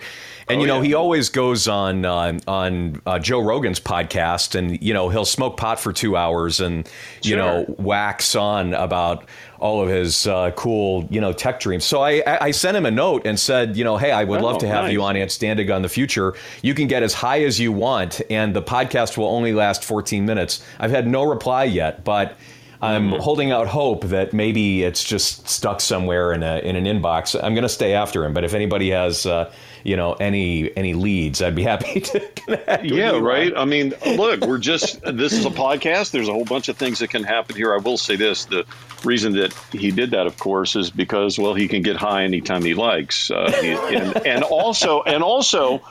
[0.49, 0.88] And oh, you know, yeah.
[0.88, 5.57] he always goes on uh, on uh, Joe Rogan's podcast, and you know, he'll smoke
[5.57, 6.89] pot for two hours and
[7.22, 9.28] you know wax on about
[9.59, 11.84] all of his uh, cool you know tech dreams.
[11.84, 14.45] So I, I sent him a note and said, you know, hey, I would oh,
[14.45, 14.93] love to have nice.
[14.93, 16.34] you on Standing on the Future.
[16.61, 20.26] You can get as high as you want, and the podcast will only last 14
[20.26, 20.63] minutes.
[20.80, 22.38] I've had no reply yet, but
[22.82, 23.21] I'm mm-hmm.
[23.21, 27.36] holding out hope that maybe it's just stuck somewhere in a in an inbox.
[27.36, 29.51] I'm going to stay after him, but if anybody has uh,
[29.84, 32.86] you know any any leads, I'd be happy to connect.
[32.86, 33.51] Yeah, right.
[33.55, 36.11] I mean, look, we're just this is a podcast.
[36.11, 37.73] There's a whole bunch of things that can happen here.
[37.73, 38.65] I will say this: the
[39.03, 42.63] reason that he did that, of course, is because well, he can get high anytime
[42.63, 45.82] he likes, uh, and, and also and also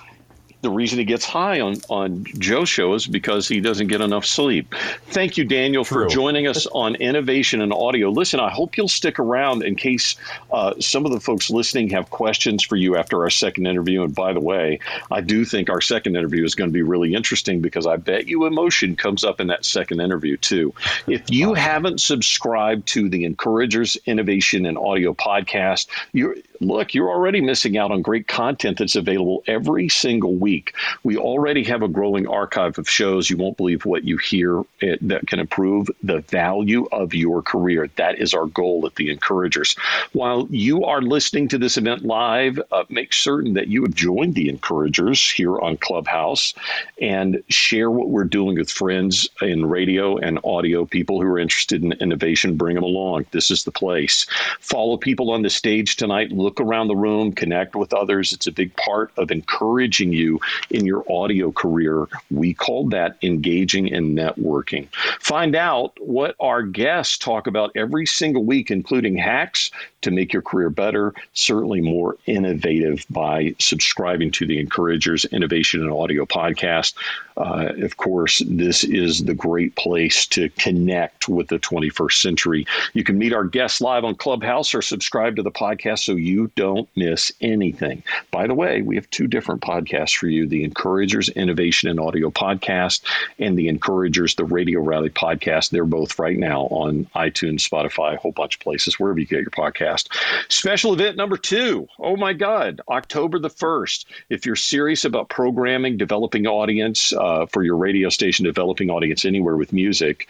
[0.62, 4.24] the reason he gets high on, on Joe's show is because he doesn't get enough
[4.24, 4.74] sleep.
[5.08, 6.04] Thank you, Daniel, True.
[6.04, 8.10] for joining us on Innovation in Audio.
[8.10, 10.16] Listen, I hope you'll stick around in case
[10.50, 14.02] uh, some of the folks listening have questions for you after our second interview.
[14.02, 14.80] And by the way,
[15.10, 18.26] I do think our second interview is going to be really interesting because I bet
[18.26, 20.74] you emotion comes up in that second interview, too.
[21.06, 27.40] If you haven't subscribed to the Encouragers Innovation in Audio podcast, you're look, you're already
[27.40, 30.74] missing out on great content that's available every single week.
[31.02, 33.30] We already have a growing archive of shows.
[33.30, 37.88] You won't believe what you hear it, that can improve the value of your career.
[37.96, 39.76] That is our goal at the Encouragers.
[40.12, 44.34] While you are listening to this event live, uh, make certain that you have joined
[44.34, 46.54] the Encouragers here on Clubhouse
[47.00, 51.82] and share what we're doing with friends in radio and audio, people who are interested
[51.82, 52.56] in innovation.
[52.56, 53.26] Bring them along.
[53.30, 54.26] This is the place.
[54.60, 58.32] Follow people on the stage tonight look around the room, connect with others.
[58.32, 60.38] It's a big part of encouraging you
[60.70, 62.06] in your audio career.
[62.30, 64.86] We call that engaging and networking.
[65.20, 69.72] Find out what our guests talk about every single week, including hacks
[70.02, 75.90] to make your career better, certainly more innovative by subscribing to the Encouragers Innovation in
[75.90, 76.94] Audio podcast.
[77.36, 82.66] Uh, of course, this is the great place to connect with the 21st century.
[82.94, 86.35] You can meet our guests live on Clubhouse or subscribe to the podcast so you
[86.54, 88.02] don't miss anything.
[88.30, 92.30] By the way, we have two different podcasts for you the Encouragers Innovation in Audio
[92.30, 93.02] podcast
[93.38, 95.70] and the Encouragers the Radio Rally podcast.
[95.70, 99.40] They're both right now on iTunes, Spotify, a whole bunch of places, wherever you get
[99.40, 100.08] your podcast.
[100.50, 101.88] Special event number two.
[101.98, 104.04] Oh my God, October the 1st.
[104.28, 109.56] If you're serious about programming, developing audience, uh, for your radio station developing audience anywhere
[109.56, 110.28] with music,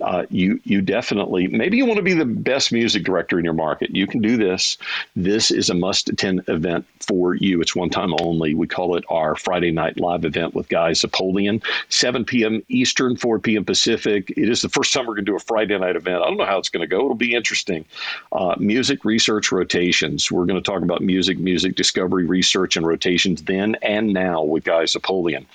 [0.00, 3.54] uh, you you definitely maybe you want to be the best music director in your
[3.54, 3.94] market.
[3.94, 4.76] You can do this.
[5.14, 7.60] This is a must attend event for you.
[7.60, 8.54] It's one time only.
[8.54, 12.62] We call it our Friday night live event with Guy Zapoleon, 7 p.m.
[12.68, 13.64] Eastern, 4 p.m.
[13.64, 14.30] Pacific.
[14.36, 16.22] It is the first time we're going to do a Friday night event.
[16.22, 17.00] I don't know how it's going to go.
[17.00, 17.84] It'll be interesting.
[18.32, 20.30] Uh, music research rotations.
[20.30, 24.64] We're going to talk about music, music discovery, research, and rotations then and now with
[24.64, 25.46] Guy Zapoleon.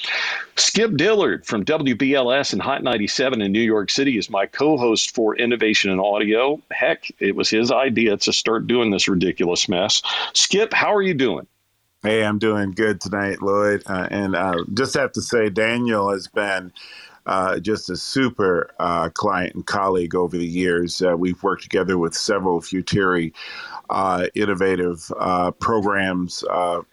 [0.56, 5.16] Skip Dillard from WBLS and Hot 97 in New York City is my co host
[5.16, 6.62] for Innovation in Audio.
[6.72, 9.81] Heck, it was his idea to start doing this ridiculous mess.
[10.34, 11.48] Skip, how are you doing?
[12.04, 13.84] Hey, I'm doing good tonight, Loyd.
[13.86, 16.74] Uh, and uh, just have to say, Daniel has been
[17.28, 21.02] uh, just a super uh, client and colleague over the years.
[21.02, 23.34] Uh, we've worked together with several Futuri
[23.92, 25.12] uh, innovative
[25.60, 26.44] programs,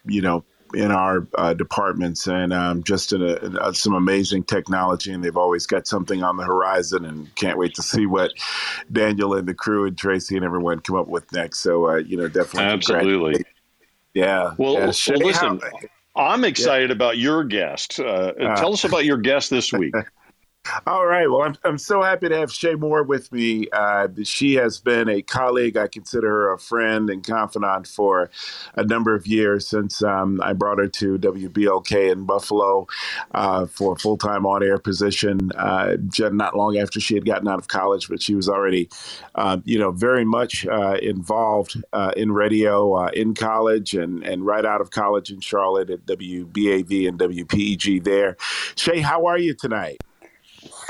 [0.05, 0.45] you know,
[0.75, 5.13] in our uh, departments and um, just in, a, in a, some amazing technology.
[5.13, 8.33] And they've always got something on the horizon and can't wait to see what
[8.93, 11.61] Daniel and the crew and Tracy and everyone come up with next.
[11.61, 12.73] So, uh, you know, definitely.
[12.73, 13.45] Absolutely.
[14.15, 14.55] Yeah.
[14.59, 14.93] Well, yeah.
[15.09, 15.61] well listen,
[16.17, 16.97] I'm excited yeah.
[16.97, 18.01] about your guest.
[18.01, 19.95] Uh, tell us about your guest this week.
[20.87, 21.31] All right.
[21.31, 23.69] Well, I'm, I'm so happy to have Shay Moore with me.
[23.73, 25.77] Uh, she has been a colleague.
[25.77, 28.31] I consider her a friend and confidant for
[28.75, 32.87] a number of years since um, I brought her to WBLK in Buffalo
[33.33, 35.51] uh, for a full time on air position.
[35.57, 38.89] Uh, not long after she had gotten out of college, but she was already,
[39.35, 44.65] uh, you know, very much uh, involved uh, in radio in college and, and right
[44.65, 48.37] out of college in Charlotte at WBAV and WPEG there.
[48.77, 49.99] Shay, how are you tonight?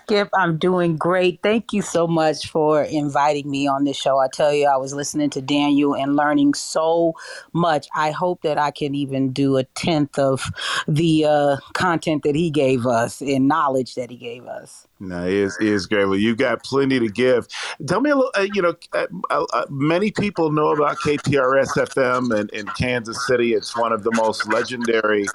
[0.09, 1.41] Skip, I'm doing great.
[1.43, 4.17] Thank you so much for inviting me on this show.
[4.17, 7.13] I tell you, I was listening to Daniel and learning so
[7.53, 7.89] much.
[7.95, 10.51] I hope that I can even do a tenth of
[10.89, 14.87] the uh, content that he gave us and knowledge that he gave us.
[14.99, 16.07] No, it is, it is great.
[16.07, 17.47] Well, you've got plenty to give.
[17.87, 21.77] Tell me a little, uh, you know, uh, uh, uh many people know about KPRS
[21.77, 23.53] FM in, in Kansas City.
[23.53, 25.27] It's one of the most legendary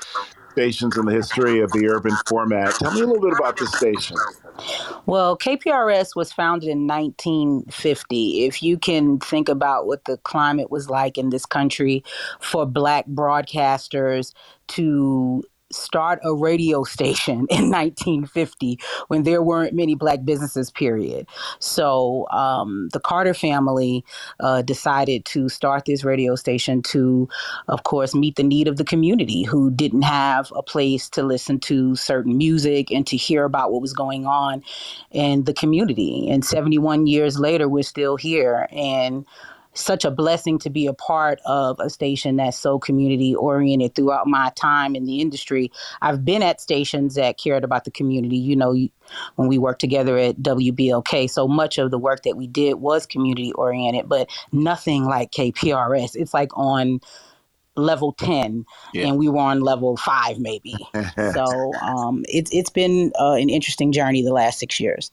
[0.53, 2.73] stations in the history of the urban format.
[2.75, 4.17] Tell me a little bit about this station.
[5.05, 8.45] Well, KPRS was founded in 1950.
[8.45, 12.03] If you can think about what the climate was like in this country
[12.39, 14.33] for black broadcasters
[14.69, 15.43] to
[15.73, 21.27] start a radio station in 1950 when there weren't many black businesses, period.
[21.59, 24.05] So um, the Carter family
[24.39, 27.27] uh, decided to start this radio station to,
[27.67, 31.59] of course, meet the need of the community who didn't have a place to listen
[31.61, 34.63] to certain music and to hear about what was going on
[35.11, 36.29] in the community.
[36.29, 38.67] And 71 years later, we're still here.
[38.71, 39.25] And
[39.73, 44.27] such a blessing to be a part of a station that's so community oriented throughout
[44.27, 45.71] my time in the industry.
[46.01, 48.37] I've been at stations that cared about the community.
[48.37, 48.75] You know,
[49.35, 53.05] when we worked together at WBLK, so much of the work that we did was
[53.05, 56.15] community oriented, but nothing like KPRS.
[56.15, 57.01] It's like on
[57.75, 59.07] level 10 yeah.
[59.07, 60.75] and we were on level 5 maybe
[61.33, 65.11] so um, it's it's been uh, an interesting journey the last six years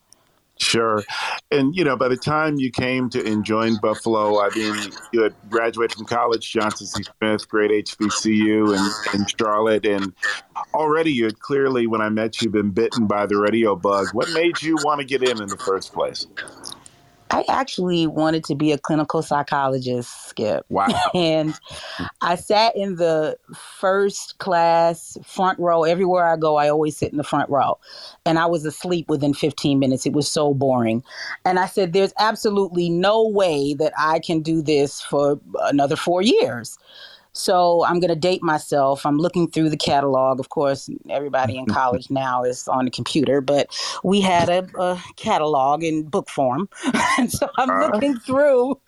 [0.60, 1.02] Sure.
[1.50, 5.34] And, you know, by the time you came to enjoin Buffalo, I mean, you had
[5.48, 7.02] graduated from college, Johnson C.
[7.02, 9.86] Smith, great HBCU in, in Charlotte.
[9.86, 10.12] And
[10.74, 14.08] already you had clearly, when I met you, been bitten by the radio bug.
[14.12, 16.26] What made you want to get in in the first place?
[17.30, 20.64] I actually wanted to be a clinical psychologist, Skip.
[20.68, 20.88] Wow.
[21.14, 21.58] and
[22.20, 25.84] I sat in the first class, front row.
[25.84, 27.78] Everywhere I go, I always sit in the front row.
[28.26, 30.06] And I was asleep within 15 minutes.
[30.06, 31.02] It was so boring.
[31.44, 36.22] And I said, There's absolutely no way that I can do this for another four
[36.22, 36.78] years.
[37.40, 39.06] So I'm going to date myself.
[39.06, 40.40] I'm looking through the catalog.
[40.40, 43.74] Of course, everybody in college now is on the computer, but
[44.04, 46.68] we had a, a catalog in book form.
[47.18, 47.90] and so I'm uh-huh.
[47.94, 48.78] looking through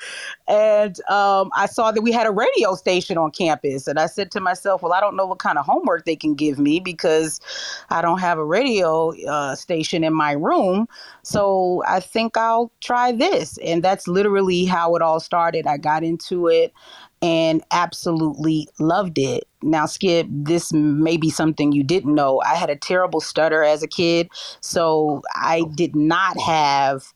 [0.47, 3.87] and um, I saw that we had a radio station on campus.
[3.87, 6.35] And I said to myself, well, I don't know what kind of homework they can
[6.35, 7.41] give me because
[7.89, 10.89] I don't have a radio uh, station in my room.
[11.23, 13.57] So I think I'll try this.
[13.59, 15.67] And that's literally how it all started.
[15.67, 16.75] I got into it
[17.23, 19.45] and absolutely loved it.
[19.63, 22.43] Now, Skip, this may be something you didn't know.
[22.45, 24.29] I had a terrible stutter as a kid,
[24.61, 25.73] so I oh.
[25.75, 27.15] did not have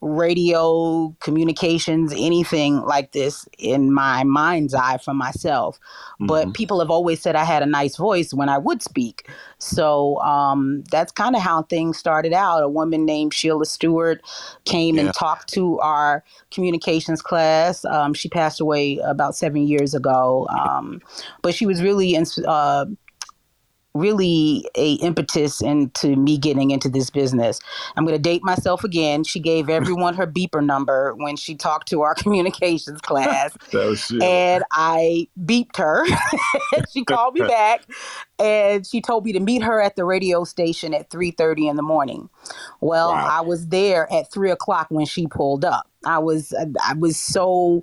[0.00, 5.78] radio, communications, anything like this in my mind's eye for myself.
[5.78, 6.26] Mm-hmm.
[6.26, 9.28] But people have always said I had a nice voice when I would speak.
[9.58, 12.62] So um, that's kind of how things started out.
[12.62, 14.22] A woman named Sheila Stewart
[14.64, 15.02] came yeah.
[15.02, 17.84] and talked to our communications class.
[17.84, 20.48] Um, she passed away about seven years ago.
[20.48, 21.02] Um,
[21.42, 22.86] but she was really uh,
[23.94, 27.60] really a impetus into me getting into this business.
[27.96, 29.24] I'm going to date myself again.
[29.24, 33.56] She gave everyone her beeper number when she talked to our communications class.
[34.22, 36.04] and I beeped her.
[36.90, 37.84] she called me back
[38.38, 41.82] and she told me to meet her at the radio station at 3.30 in the
[41.82, 42.28] morning.
[42.80, 43.28] Well, wow.
[43.30, 45.88] I was there at 3 o'clock when she pulled up.
[46.06, 47.82] I was I was so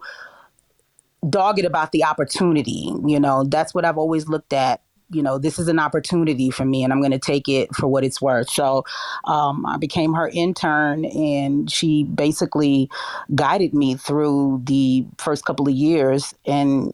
[1.30, 2.92] dogged about the opportunity.
[3.06, 6.66] You know, that's what I've always looked at you know, this is an opportunity for
[6.66, 8.50] me and I'm going to take it for what it's worth.
[8.50, 8.84] So
[9.26, 12.90] um, I became her intern and she basically
[13.34, 16.34] guided me through the first couple of years.
[16.46, 16.94] And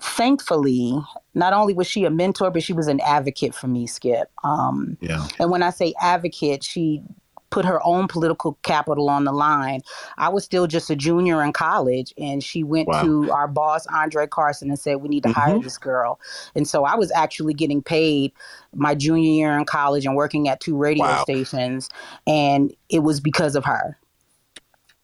[0.00, 0.98] thankfully,
[1.34, 4.30] not only was she a mentor, but she was an advocate for me, Skip.
[4.42, 5.26] Um, yeah.
[5.38, 7.02] And when I say advocate, she
[7.50, 9.80] put her own political capital on the line.
[10.16, 13.02] I was still just a junior in college, and she went wow.
[13.02, 15.40] to our boss, Andre Carson, and said, We need to mm-hmm.
[15.40, 16.20] hire this girl.
[16.54, 18.32] And so I was actually getting paid
[18.74, 21.22] my junior year in college and working at two radio wow.
[21.22, 21.88] stations,
[22.26, 23.96] and it was because of her.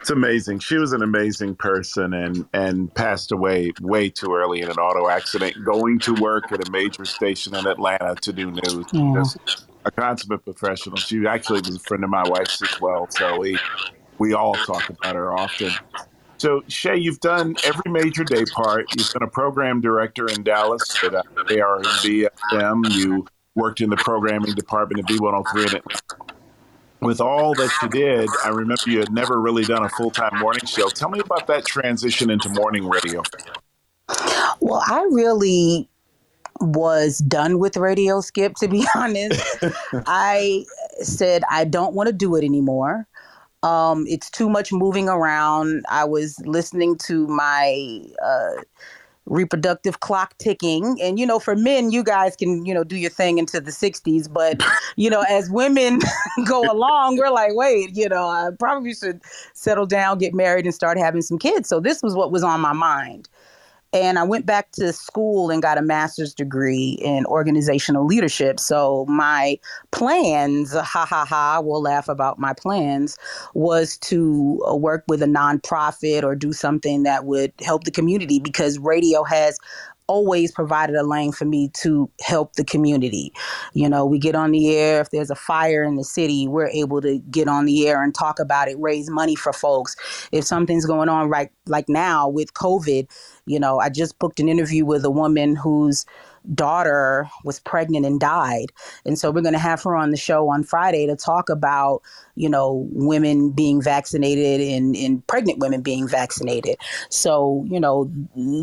[0.01, 0.59] It's amazing.
[0.59, 5.09] She was an amazing person and and passed away way too early in an auto
[5.09, 8.87] accident, going to work at a major station in Atlanta to do news.
[8.93, 9.55] Yeah
[9.87, 10.97] a consummate professional.
[10.97, 13.07] She actually was a friend of my wife's as well.
[13.11, 13.59] So we
[14.19, 15.71] we all talk about her often.
[16.39, 18.87] So Shay, you've done every major day part.
[18.97, 22.91] You've been a program director in Dallas at uh, KRNB FM.
[22.91, 25.83] You worked in the programming department at B103 and
[27.01, 30.39] with all that you did, I remember you had never really done a full time
[30.39, 30.89] morning show.
[30.89, 33.23] Tell me about that transition into morning radio.
[34.61, 35.89] Well, I really
[36.61, 39.65] was done with radio skip to be honest.
[40.07, 40.65] I
[41.03, 43.07] said i don't want to do it anymore.
[43.63, 45.85] Um, it's too much moving around.
[45.89, 48.63] I was listening to my uh,
[49.27, 50.99] reproductive clock ticking.
[51.03, 53.71] And you know for men you guys can you know do your thing into the
[53.71, 54.63] 60s but
[54.97, 55.99] you know as women
[56.47, 59.21] go along we're like wait you know i probably should
[59.53, 61.69] settle down get married and start having some kids.
[61.69, 63.29] So this was what was on my mind
[64.03, 68.61] and I went back to school and got a master's degree in organizational leadership.
[68.61, 69.59] So my
[69.91, 73.17] plans, ha ha ha, we'll laugh about my plans,
[73.55, 78.39] was to uh, work with a nonprofit or do something that would help the community
[78.39, 79.59] because radio has
[80.09, 83.33] always provided a lane for me to help the community.
[83.75, 85.01] You know, we get on the air.
[85.01, 88.15] If there's a fire in the city, we're able to get on the air and
[88.15, 89.97] talk about it, raise money for folks.
[90.33, 93.09] If something's going on right like now with COVID,
[93.47, 96.05] you know, I just booked an interview with a woman who's
[96.55, 98.73] daughter was pregnant and died.
[99.05, 102.03] And so we're going to have her on the show on Friday to talk about,
[102.35, 106.77] you know, women being vaccinated and, and pregnant women being vaccinated.
[107.09, 108.11] So, you know,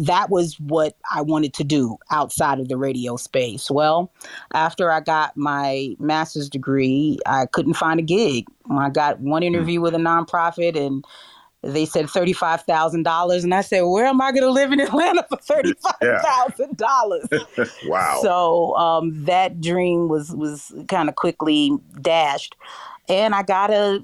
[0.06, 3.70] that was what I wanted to do outside of the radio space.
[3.70, 4.12] Well,
[4.54, 8.46] after I got my master's degree, I couldn't find a gig.
[8.72, 9.48] I got one hmm.
[9.48, 11.04] interview with a nonprofit and
[11.64, 13.44] they said $35,000.
[13.44, 17.70] And I said, where am I going to live in Atlanta for $35,000?
[17.90, 18.20] wow.
[18.22, 22.56] So um, that dream was, was kind of quickly dashed.
[23.08, 24.04] And I got a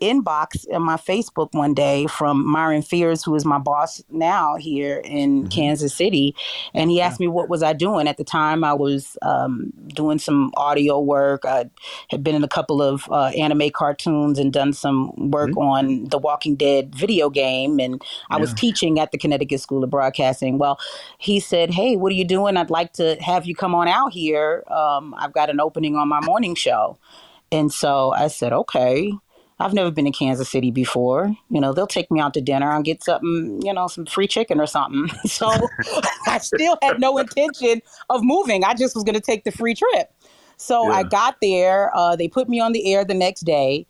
[0.00, 4.98] inbox in my Facebook one day from Myron Fears, who is my boss now here
[5.04, 5.48] in mm-hmm.
[5.48, 6.34] Kansas City,
[6.72, 7.24] and he asked yeah.
[7.26, 8.06] me what was I doing.
[8.06, 11.44] At the time, I was um, doing some audio work.
[11.44, 11.68] I
[12.10, 15.58] had been in a couple of uh, anime cartoons and done some work mm-hmm.
[15.58, 18.40] on the Walking Dead video game, and I yeah.
[18.40, 20.58] was teaching at the Connecticut School of Broadcasting.
[20.58, 20.78] Well,
[21.18, 22.56] he said, "Hey, what are you doing?
[22.56, 24.62] I'd like to have you come on out here.
[24.68, 26.98] Um, I've got an opening on my morning show."
[27.50, 29.12] And so I said, "Okay."
[29.62, 31.34] I've never been to Kansas City before.
[31.48, 34.26] You know, they'll take me out to dinner and get something, you know, some free
[34.26, 35.08] chicken or something.
[35.26, 35.48] So
[36.26, 38.64] I still had no intention of moving.
[38.64, 40.12] I just was going to take the free trip.
[40.56, 40.96] So yeah.
[40.96, 41.90] I got there.
[41.96, 43.86] Uh, they put me on the air the next day.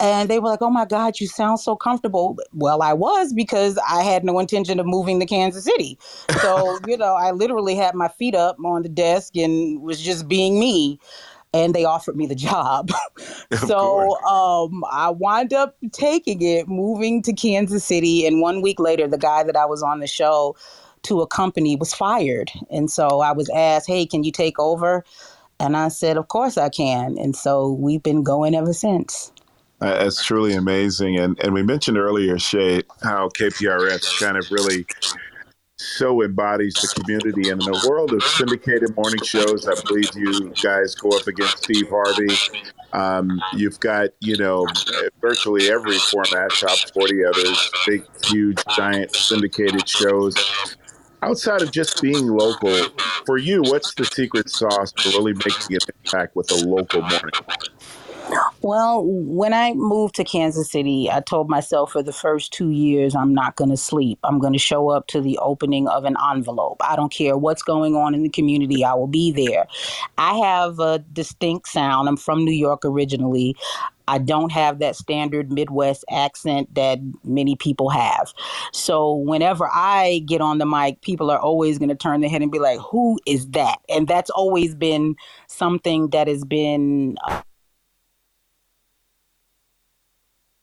[0.00, 2.36] And they were like, oh my God, you sound so comfortable.
[2.52, 5.98] Well, I was because I had no intention of moving to Kansas City.
[6.40, 10.26] So, you know, I literally had my feet up on the desk and was just
[10.26, 10.98] being me
[11.54, 12.90] and they offered me the job.
[13.66, 18.26] so um, I wound up taking it, moving to Kansas City.
[18.26, 20.56] And one week later, the guy that I was on the show
[21.04, 22.50] to a company was fired.
[22.70, 25.04] And so I was asked, hey, can you take over?
[25.60, 27.16] And I said, of course I can.
[27.18, 29.30] And so we've been going ever since.
[29.78, 31.18] That's truly amazing.
[31.18, 34.86] And and we mentioned earlier, Shay, how KPRS kind of really
[35.84, 37.50] so embodies the community.
[37.50, 41.64] And in the world of syndicated morning shows, I believe you guys go up against
[41.64, 42.34] Steve Harvey.
[42.92, 44.66] Um, you've got, you know,
[45.20, 50.34] virtually every format, top 40 others, big, huge, giant syndicated shows.
[51.22, 52.70] Outside of just being local,
[53.24, 57.30] for you, what's the secret sauce to really making an impact with a local morning?
[58.64, 63.14] Well, when I moved to Kansas City, I told myself for the first two years,
[63.14, 64.18] I'm not going to sleep.
[64.24, 66.78] I'm going to show up to the opening of an envelope.
[66.80, 69.66] I don't care what's going on in the community, I will be there.
[70.16, 72.08] I have a distinct sound.
[72.08, 73.54] I'm from New York originally.
[74.08, 78.32] I don't have that standard Midwest accent that many people have.
[78.72, 82.40] So whenever I get on the mic, people are always going to turn their head
[82.40, 85.16] and be like, "Who is that?" And that's always been
[85.48, 87.42] something that has been uh,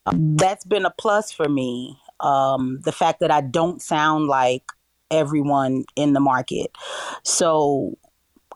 [0.06, 1.97] that's been a plus for me.
[2.20, 4.64] Um, the fact that I don't sound like
[5.10, 6.72] everyone in the market.
[7.24, 7.97] So,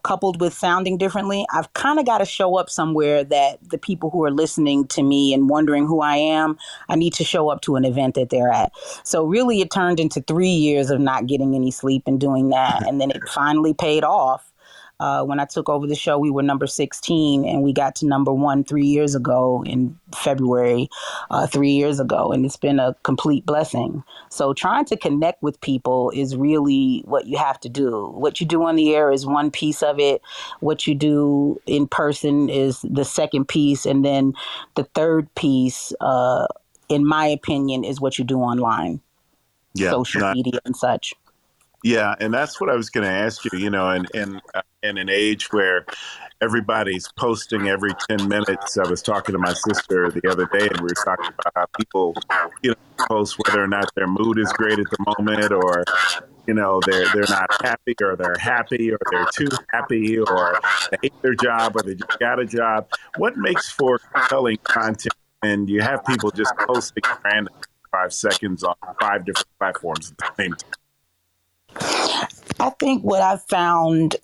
[0.04, 4.12] coupled with sounding differently, I've kind of got to show up somewhere that the people
[4.12, 6.58] who are listening to me and wondering who I am,
[6.90, 8.72] I need to show up to an event that they're at.
[9.04, 12.88] So, really, it turned into three years of not getting any sleep and doing that.
[12.88, 14.52] And then it finally paid off
[15.00, 18.06] uh, when I took over the show, we were number 16, and we got to
[18.06, 20.90] number one three years ago in February,
[21.30, 24.04] uh, three years ago, and it's been a complete blessing.
[24.30, 28.08] So, trying to connect with people is really what you have to do.
[28.16, 30.22] What you do on the air is one piece of it,
[30.62, 34.34] what you do in person is the second piece, and then
[34.76, 36.48] the third piece, uh,
[36.88, 39.02] in my opinion, is what you do online.
[39.74, 41.14] Yeah, social not- media and such.
[41.86, 43.60] Yeah, and that's what I was going to ask you.
[43.60, 45.86] You know, and and uh, in an age where
[46.42, 48.78] everybody's posting every 10 minutes.
[48.78, 51.66] I was talking to my sister the other day and we were talking about how
[51.78, 52.16] people,
[52.62, 55.84] you know, post whether or not their mood is great at the moment or,
[56.48, 60.60] you know, they're, they're not happy or they're happy or they're too happy or
[60.92, 62.88] they hate their job or they just got a job.
[63.18, 65.14] What makes for compelling content?
[65.42, 67.54] And you have people just posting random
[67.92, 70.72] five seconds on five different platforms at the same time.
[72.60, 74.16] I think what I've found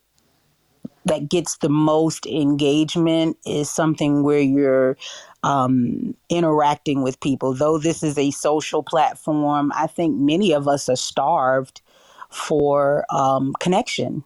[1.05, 4.97] that gets the most engagement is something where you're
[5.43, 7.53] um, interacting with people.
[7.53, 11.81] Though this is a social platform, I think many of us are starved
[12.29, 14.23] for um, connection.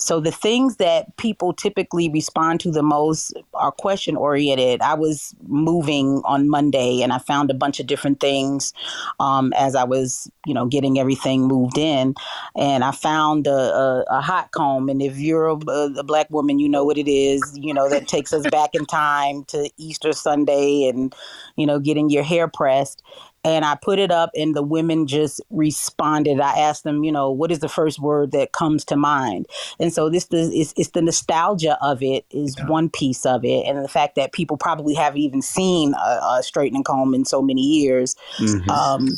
[0.00, 4.80] So the things that people typically respond to the most are question oriented.
[4.80, 8.72] I was moving on Monday and I found a bunch of different things
[9.20, 12.14] um, as I was, you know, getting everything moved in.
[12.56, 14.88] And I found a, a, a hot comb.
[14.88, 15.56] And if you're a,
[15.98, 18.86] a, black woman, you know what it is, you know, that takes us back in
[18.86, 21.14] time to Easter Sunday and,
[21.56, 23.02] you know, getting your hair pressed
[23.44, 26.40] and I put it up, and the women just responded.
[26.40, 29.46] I asked them, you know, what is the first word that comes to mind?
[29.78, 32.66] And so this is it's the nostalgia of it is yeah.
[32.66, 36.40] one piece of it, and the fact that people probably haven't even seen a, a
[36.42, 38.14] straightening comb in so many years.
[38.38, 38.70] Mm-hmm.
[38.70, 39.08] Um,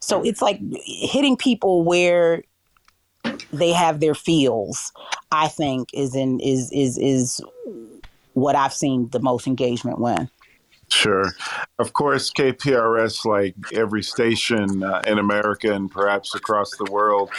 [0.00, 2.42] so it's like hitting people where
[3.52, 4.92] they have their feels.
[5.32, 7.40] I think is in is is is
[8.34, 10.30] what I've seen the most engagement when.
[10.90, 11.32] Sure.
[11.78, 17.30] Of course, KPRS, like every station uh, in America and perhaps across the world,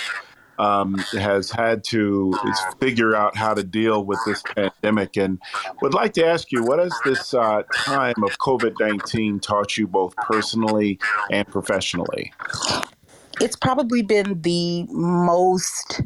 [0.57, 2.33] um, has had to
[2.79, 5.17] figure out how to deal with this pandemic.
[5.17, 5.39] And
[5.81, 9.87] would like to ask you, what has this uh, time of COVID 19 taught you
[9.87, 10.99] both personally
[11.31, 12.31] and professionally?
[13.39, 16.01] It's probably been the most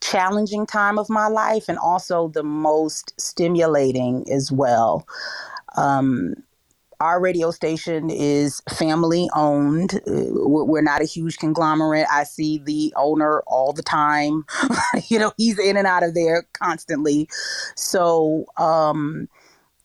[0.00, 5.06] challenging time of my life and also the most stimulating as well.
[5.76, 6.34] Um,
[7.00, 10.00] our radio station is family owned.
[10.06, 12.06] Uh, we're not a huge conglomerate.
[12.10, 14.44] I see the owner all the time.
[15.08, 17.28] you know, he's in and out of there constantly.
[17.74, 19.28] So, um,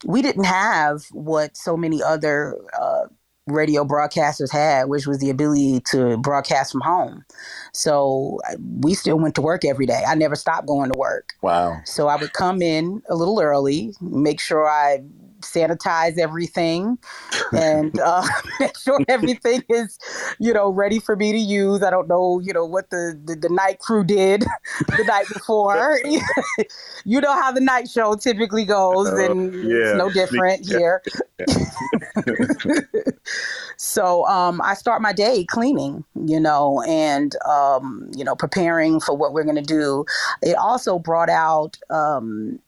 [0.03, 3.05] we didn't have what so many other uh,
[3.47, 7.23] radio broadcasters had, which was the ability to broadcast from home.
[7.73, 8.39] So
[8.79, 10.03] we still went to work every day.
[10.07, 11.33] I never stopped going to work.
[11.41, 11.77] Wow.
[11.85, 15.03] So I would come in a little early, make sure I
[15.41, 16.97] sanitize everything
[17.53, 18.25] and uh,
[18.59, 19.97] make sure everything is,
[20.39, 21.83] you know, ready for me to use.
[21.83, 24.41] I don't know, you know, what the, the, the night crew did
[24.87, 25.99] the night before.
[27.05, 29.77] you know how the night show typically goes, uh, and yeah.
[29.77, 30.77] it's no different yeah.
[30.77, 31.03] here.
[33.77, 39.15] so um, I start my day cleaning, you know, and, um, you know, preparing for
[39.15, 40.05] what we're going to do.
[40.41, 42.59] It also brought out, um,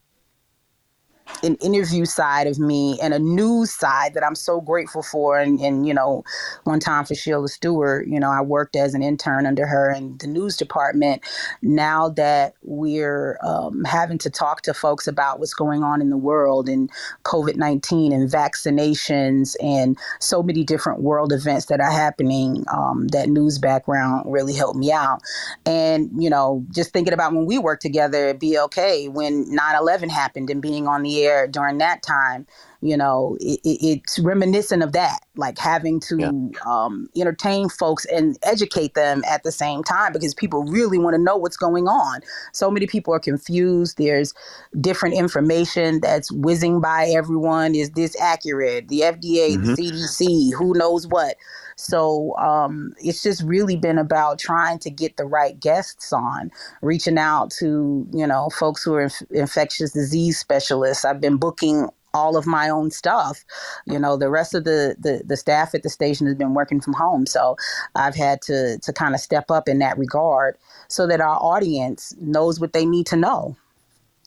[1.42, 5.40] an interview side of me and a news side that I'm so grateful for.
[5.40, 6.24] And, and, you know,
[6.64, 10.18] one time for Sheila Stewart, you know, I worked as an intern under her in
[10.18, 11.24] the news department.
[11.62, 16.18] Now that we're um, having to talk to folks about what's going on in the
[16.18, 16.90] world and
[17.24, 23.30] COVID 19 and vaccinations and so many different world events that are happening, um, that
[23.30, 25.22] news background really helped me out.
[25.66, 30.10] And, you know, just thinking about when we worked together at BLK when 9 11
[30.10, 32.46] happened and being on the air during that time
[32.82, 36.30] you know it, it's reminiscent of that like having to yeah.
[36.66, 41.22] um, entertain folks and educate them at the same time because people really want to
[41.22, 42.22] know what's going on.
[42.52, 43.98] So many people are confused.
[43.98, 44.34] There's
[44.80, 47.74] different information that's whizzing by everyone.
[47.74, 48.90] Is this accurate?
[48.90, 49.74] The fda mm-hmm.
[49.74, 51.36] the cdc who knows what
[51.76, 56.52] so um, it's just really been about trying to get the right guests on,
[56.82, 61.06] reaching out to you know folks who are inf- infectious disease specialists.
[61.06, 63.44] I've been booking all of my own stuff.
[63.86, 66.80] You know, the rest of the, the, the staff at the station has been working
[66.80, 67.26] from home.
[67.26, 67.58] So
[67.96, 70.58] I've had to, to kind of step up in that regard
[70.88, 73.56] so that our audience knows what they need to know.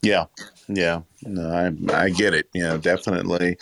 [0.03, 0.27] Yeah.
[0.69, 1.03] Yeah.
[1.23, 2.49] No, I, I get it.
[2.53, 3.57] Yeah, definitely.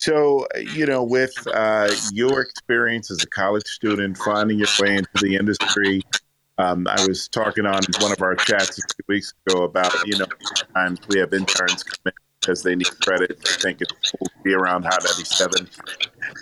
[0.00, 5.10] So, you know, with uh, your experience as a college student, finding your way into
[5.20, 6.00] the industry,
[6.56, 10.16] um, I was talking on one of our chats a few weeks ago about, you
[10.16, 10.24] know,
[10.74, 13.38] times we have interns come in because they need credit.
[13.44, 15.68] They think it will be around Hot 97.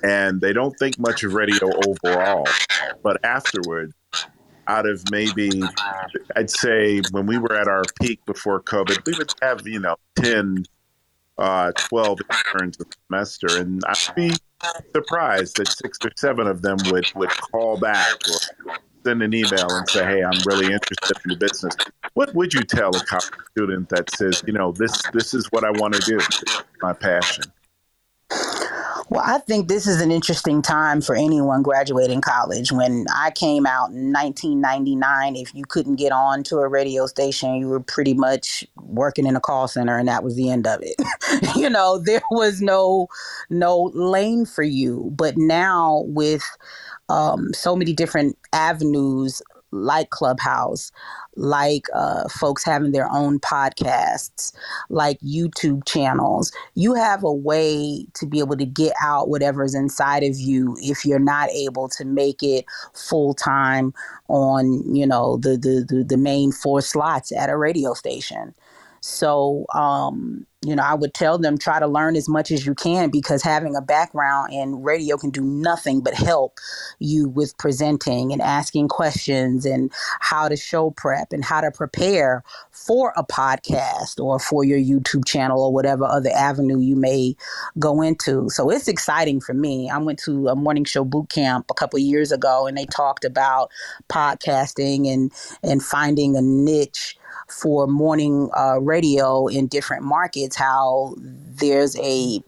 [0.05, 2.47] And they don't think much of radio overall.
[3.03, 3.93] But afterward,
[4.69, 5.51] out of maybe,
[6.37, 9.97] I'd say when we were at our peak before COVID, we would have, you know,
[10.15, 10.65] 10
[11.39, 13.61] uh, 12 interns a semester.
[13.61, 14.33] And I'd be
[14.95, 18.75] surprised that six or seven of them would, would call back or
[19.05, 21.75] send an email and say, "Hey, I'm really interested in the business."
[22.15, 25.65] What would you tell a college student that says, "You know, this this is what
[25.65, 26.19] I want to do,
[26.83, 27.45] my passion"?
[29.11, 32.71] Well, I think this is an interesting time for anyone graduating college.
[32.71, 37.55] When I came out in 1999, if you couldn't get on to a radio station,
[37.55, 40.81] you were pretty much working in a call center, and that was the end of
[40.83, 40.97] it.
[41.57, 43.09] you know, there was no
[43.49, 45.11] no lane for you.
[45.17, 46.45] But now with
[47.09, 49.41] um, so many different avenues
[49.71, 50.91] like Clubhouse,
[51.37, 54.53] like uh, folks having their own podcasts,
[54.89, 56.53] like YouTube channels.
[56.75, 61.05] You have a way to be able to get out whatever's inside of you if
[61.05, 62.65] you're not able to make it
[62.95, 63.93] full time
[64.29, 68.55] on, you know, the, the, the, the main four slots at a radio station.
[69.01, 72.75] So, um, you know, I would tell them try to learn as much as you
[72.75, 76.59] can because having a background in radio can do nothing but help
[76.99, 82.43] you with presenting and asking questions and how to show prep and how to prepare
[82.73, 87.37] for a podcast or for your YouTube channel or whatever other avenue you may
[87.79, 88.49] go into.
[88.49, 89.89] So it's exciting for me.
[89.89, 93.25] I went to a morning show boot camp a couple years ago and they talked
[93.25, 93.71] about
[94.09, 95.33] podcasting and
[95.63, 97.18] and finding a niche
[97.51, 102.41] for morning uh, radio in different markets, how there's a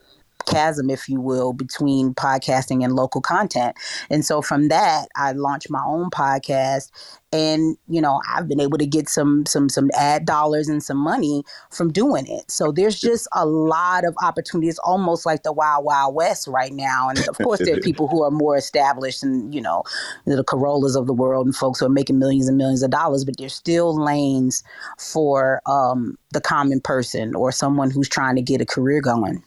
[0.47, 3.77] chasm, if you will, between podcasting and local content.
[4.11, 6.91] And so from that, I launched my own podcast.
[7.33, 10.97] And you know i've been able to get some some some ad dollars and some
[10.97, 12.51] money from doing it.
[12.51, 17.09] So there's just a lot of opportunities almost like the wild wild west right now.
[17.09, 19.85] And of course there are people who are more established and you know
[20.27, 23.25] the Carollas of the world and folks who are making millions and millions of dollars
[23.25, 24.63] but there's still lanes
[24.99, 29.43] for um, the common person or someone who's trying to get a career going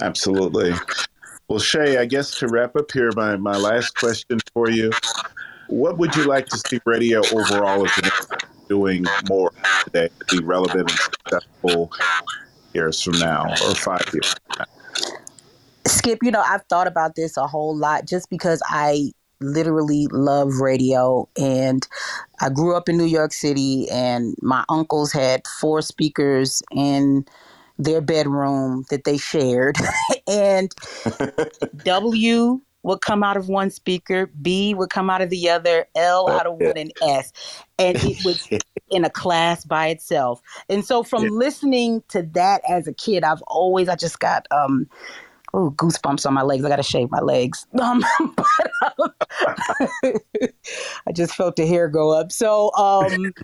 [0.00, 0.72] Absolutely.
[1.48, 4.90] Well, Shay, I guess to wrap up here, my, my last question for you.
[5.68, 8.10] What would you like to see radio overall as an
[8.68, 9.52] doing more
[9.84, 11.90] today to be relevant and successful
[12.74, 14.34] years from now or five years?
[15.86, 20.60] Skip, you know, I've thought about this a whole lot just because I literally love
[20.60, 21.86] radio and
[22.40, 27.24] I grew up in New York City and my uncles had four speakers in
[27.78, 29.76] their bedroom that they shared.
[30.26, 30.72] and
[31.84, 36.30] W would come out of one speaker, B would come out of the other, L
[36.30, 37.32] out of one, and S.
[37.78, 38.48] And it was
[38.90, 40.40] in a class by itself.
[40.68, 41.30] And so from yeah.
[41.32, 44.88] listening to that as a kid, I've always, I just got, um,
[45.52, 46.64] oh, goosebumps on my legs.
[46.64, 47.66] I got to shave my legs.
[47.80, 48.04] Um,
[48.36, 48.70] but,
[49.00, 49.10] um,
[51.08, 52.30] I just felt the hair go up.
[52.30, 53.34] So, um,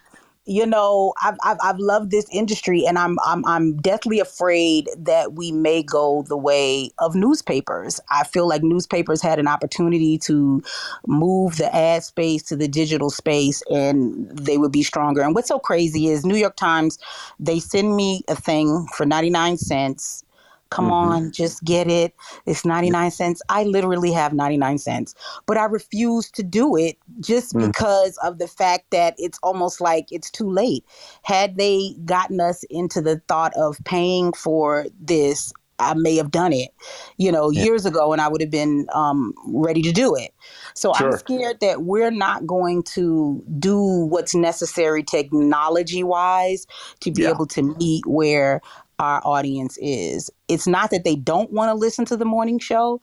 [0.47, 5.35] you know, I've, I've, I've loved this industry, and I'm I'm I'm deathly afraid that
[5.35, 8.01] we may go the way of newspapers.
[8.11, 10.63] I feel like newspapers had an opportunity to
[11.07, 15.23] move the ad space to the digital space, and they would be stronger.
[15.23, 16.99] And what's so crazy is New York Times,
[17.39, 20.25] they send me a thing for ninety nine cents
[20.73, 21.13] Come mm-hmm.
[21.13, 22.15] on, just get it.
[22.47, 23.43] It's 99 cents.
[23.49, 25.15] I literally have 99 cents,
[25.47, 27.67] but I refuse to do it just mm.
[27.67, 30.85] because of the fact that it's almost like it's too late.
[31.23, 36.53] Had they gotten us into the thought of paying for this, I may have done
[36.53, 36.71] it,
[37.17, 37.65] you know, yeah.
[37.65, 40.33] years ago, and I would have been um, ready to do it.
[40.75, 41.13] So sure.
[41.13, 46.67] I'm scared that we're not going to do what's necessary technology wise
[47.01, 47.31] to be yeah.
[47.31, 48.61] able to meet where
[49.03, 50.31] our audience is.
[50.49, 53.01] It's not that they don't want to listen to the morning show.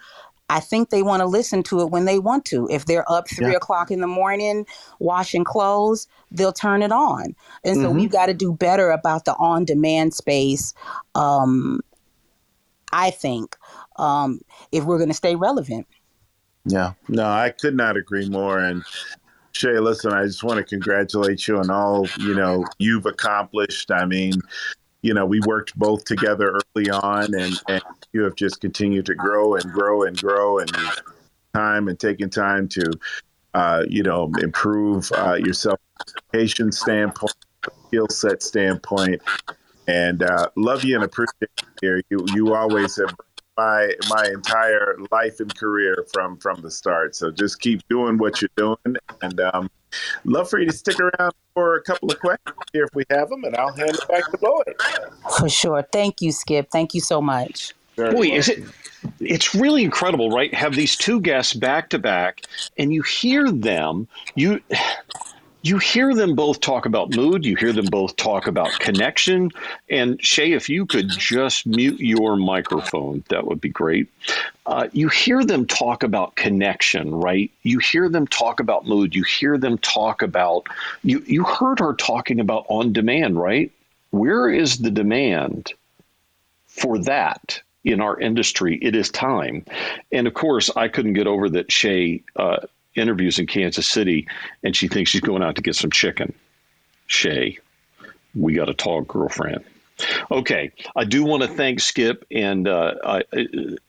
[0.49, 2.67] I think they want to listen to it when they want to.
[2.71, 3.57] If they're up three yeah.
[3.57, 4.65] o'clock in the morning
[4.97, 7.35] washing clothes, they'll turn it on.
[7.63, 7.99] And so mm-hmm.
[7.99, 10.73] we've got to do better about the on demand space,
[11.13, 11.81] um,
[12.91, 13.57] I think,
[13.97, 14.41] um,
[14.71, 15.85] if we're going to stay relevant.
[16.65, 18.59] Yeah, no, I could not agree more.
[18.59, 18.83] And
[19.51, 23.91] Shay, listen, I just want to congratulate you on all you know you've accomplished.
[23.91, 24.33] I mean,
[25.01, 27.83] you know, we worked both together early on, and, and
[28.13, 30.71] you have just continued to grow and grow and grow, and
[31.53, 32.91] time and taking time to,
[33.53, 35.79] uh, you know, improve uh, your self
[36.33, 37.35] education standpoint,
[37.87, 39.21] skill set standpoint,
[39.87, 41.49] and uh, love you and appreciate
[41.81, 42.01] you.
[42.09, 43.15] You, you always have
[43.57, 47.15] my my entire life and career from from the start.
[47.15, 49.69] So just keep doing what you're doing, and um,
[50.25, 53.29] love for you to stick around for a couple of questions here if we have
[53.29, 55.39] them, and I'll hand it back to Loyd.
[55.39, 55.87] For sure.
[55.91, 56.69] Thank you, Skip.
[56.71, 57.73] Thank you so much.
[57.95, 58.37] Very Boy, well.
[58.37, 58.63] is it
[59.19, 60.53] it's really incredible, right?
[60.53, 62.41] Have these two guests back to back,
[62.77, 64.07] and you hear them.
[64.35, 64.61] You
[65.61, 67.45] you hear them both talk about mood.
[67.45, 69.51] You hear them both talk about connection.
[69.89, 74.07] And Shay, if you could just mute your microphone, that would be great.
[74.65, 77.51] Uh, you hear them talk about connection, right?
[77.63, 79.15] You hear them talk about mood.
[79.15, 80.67] You hear them talk about,
[81.03, 83.71] you, you heard her talking about on demand, right?
[84.11, 85.73] Where is the demand
[86.67, 87.61] for that?
[87.85, 89.65] in our industry, it is time.
[90.11, 92.57] And of course, I couldn't get over that Shay uh,
[92.99, 94.27] interviews in Kansas City,
[94.63, 96.33] and she thinks she's going out to get some chicken.
[97.07, 97.57] Shay,
[98.35, 99.63] we got a tall girlfriend.
[100.31, 103.23] Okay, I do want to thank Skip and uh, I,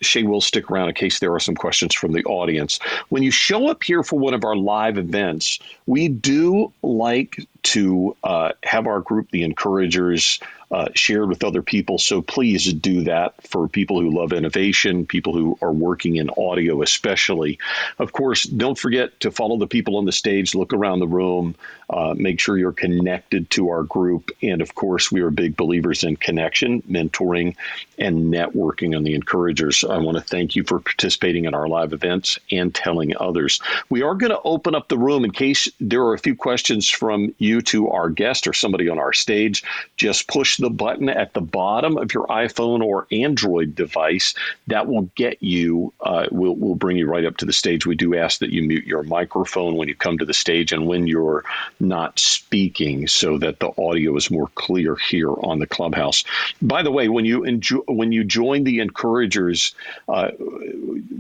[0.00, 2.80] Shay will stick around in case there are some questions from the audience.
[3.10, 8.16] When you show up here for one of our live events, we do like to
[8.22, 10.40] uh, have our group, the Encouragers,
[10.70, 11.98] uh, shared with other people.
[11.98, 16.82] So please do that for people who love innovation, people who are working in audio,
[16.82, 17.58] especially.
[17.98, 21.56] Of course, don't forget to follow the people on the stage, look around the room,
[21.88, 24.30] uh, make sure you're connected to our group.
[24.42, 27.56] And of course, we are big believers in connection, mentoring,
[27.98, 29.82] and networking on the Encouragers.
[29.82, 33.60] I want to thank you for participating in our live events and telling others.
[33.88, 36.88] We are going to open up the room in case there are a few questions
[36.88, 39.64] from you to our guest or somebody on our stage.
[39.96, 44.34] Just push the button at the bottom of your iPhone or Android device.
[44.68, 47.86] That will get you, uh, will will bring you right up to the stage.
[47.86, 50.86] We do ask that you mute your microphone when you come to the stage and
[50.86, 51.44] when you're
[51.80, 56.24] not speaking so that the audio is more clear here on the clubhouse.
[56.62, 59.74] By the way, when you enjoy, when you join the encouragers,
[60.08, 60.30] uh,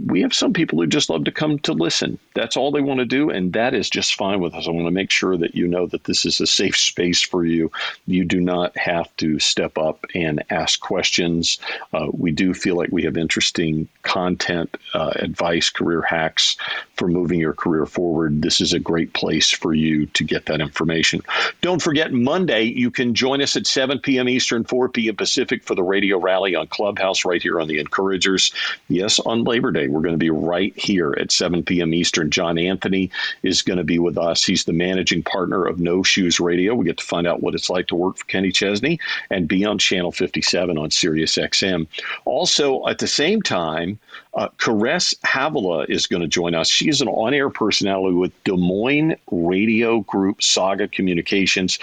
[0.06, 2.18] we have some people who just love to come to listen.
[2.34, 4.68] That's all they want to do, and that is just fine with us.
[4.68, 7.44] I want to make sure that you know that this is a safe space for
[7.44, 7.70] you.
[8.06, 11.58] You do not have to step up and ask questions.
[11.92, 16.56] Uh, we do feel like we have interesting content, uh, advice, career hacks
[16.96, 18.42] for moving your career forward.
[18.42, 21.22] This is a great place for you to get that information.
[21.60, 24.28] Don't forget, Monday, you can join us at 7 p.m.
[24.28, 25.16] Eastern, 4 p.m.
[25.16, 28.52] Pacific for the radio rally on Clubhouse right here on the Encouragers.
[28.88, 31.94] Yes, on Labor Day, we're going to be right here at 7 p.m.
[31.94, 32.30] Eastern.
[32.30, 33.10] John Anthony
[33.42, 34.44] is going to be with us.
[34.44, 36.74] He's the managing partner of No Shoes Radio.
[36.74, 38.98] We get to find out what it's like to work for Kenny Chesney
[39.30, 41.86] and be on Channel 57 on Sirius XM.
[42.24, 43.98] Also, at the same time,
[44.32, 46.70] Uh, Caress Havila is going to join us.
[46.70, 51.78] She is an on air personality with Des Moines Radio Group Saga Communications.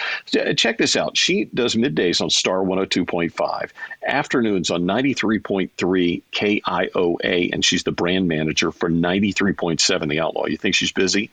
[0.56, 1.18] Check this out.
[1.18, 3.72] She does middays on Star 102.5,
[4.06, 10.45] afternoons on 93.3 KIOA, and she's the brand manager for 93.7 The Outlaw.
[10.45, 11.30] You think she's busy?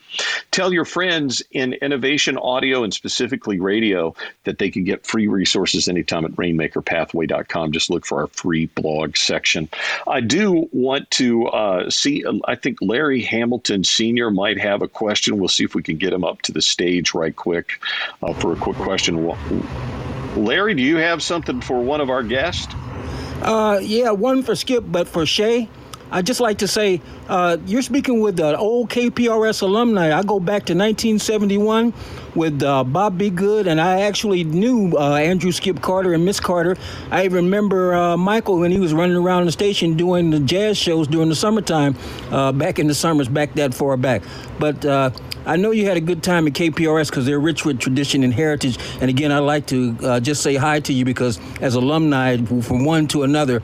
[0.51, 5.89] Tell your friends in innovation audio and specifically radio that they can get free resources
[5.89, 7.73] anytime at rainmakerpathway.com.
[7.73, 9.69] Just look for our free blog section.
[10.09, 14.31] I do want to uh, see, I think Larry Hamilton Sr.
[14.31, 15.39] might have a question.
[15.39, 17.81] We'll see if we can get him up to the stage right quick
[18.23, 19.27] uh, for a quick question.
[20.37, 22.75] Larry, do you have something for one of our guests?
[23.43, 25.69] Uh, yeah, one for Skip, but for Shay.
[26.15, 30.17] I'd just like to say, uh, you're speaking with the old KPRS alumni.
[30.17, 31.93] I go back to 1971
[32.37, 33.31] with uh, Bob B.
[33.31, 36.77] Good, and I actually knew uh, Andrew Skip Carter and Miss Carter.
[37.11, 41.09] I remember uh, Michael when he was running around the station doing the jazz shows
[41.09, 41.97] during the summertime,
[42.31, 44.23] uh, back in the summers, back that far back.
[44.61, 45.11] But uh,
[45.47, 48.33] I know you had a good time at KPRS because they're rich with tradition and
[48.33, 48.79] heritage.
[49.01, 52.85] And again, I'd like to uh, just say hi to you because as alumni from
[52.85, 53.63] one to another,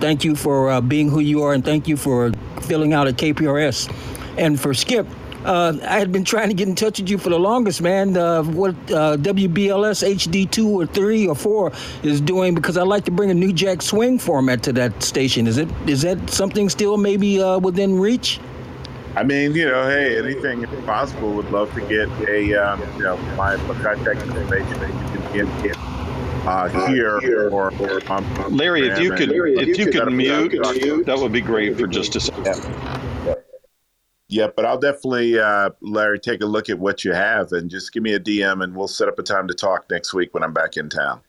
[0.00, 2.32] thank you for uh, being who you are, and thank you for
[2.62, 3.92] filling out at KPRS.
[4.38, 5.06] And for Skip,
[5.44, 8.16] uh, I had been trying to get in touch with you for the longest, man.
[8.16, 11.72] Uh, what uh, WBLS HD two or three or four
[12.02, 15.46] is doing because I like to bring a new jack swing format to that station.
[15.46, 18.38] Is it is that something still maybe uh, within reach?
[19.16, 21.32] I mean, you know, hey, anything is possible.
[21.32, 25.89] Would love to get a, um, you know, my contact information that you can get
[26.46, 27.18] uh, here
[27.50, 28.00] or, or
[28.48, 30.52] Larry, if you could, Larry, if you, you could mute,
[31.06, 32.46] that would be great for just a second.
[33.24, 33.34] Yeah.
[34.28, 37.92] yeah, but I'll definitely, uh, Larry, take a look at what you have and just
[37.92, 40.42] give me a DM and we'll set up a time to talk next week when
[40.42, 41.20] I'm back in town.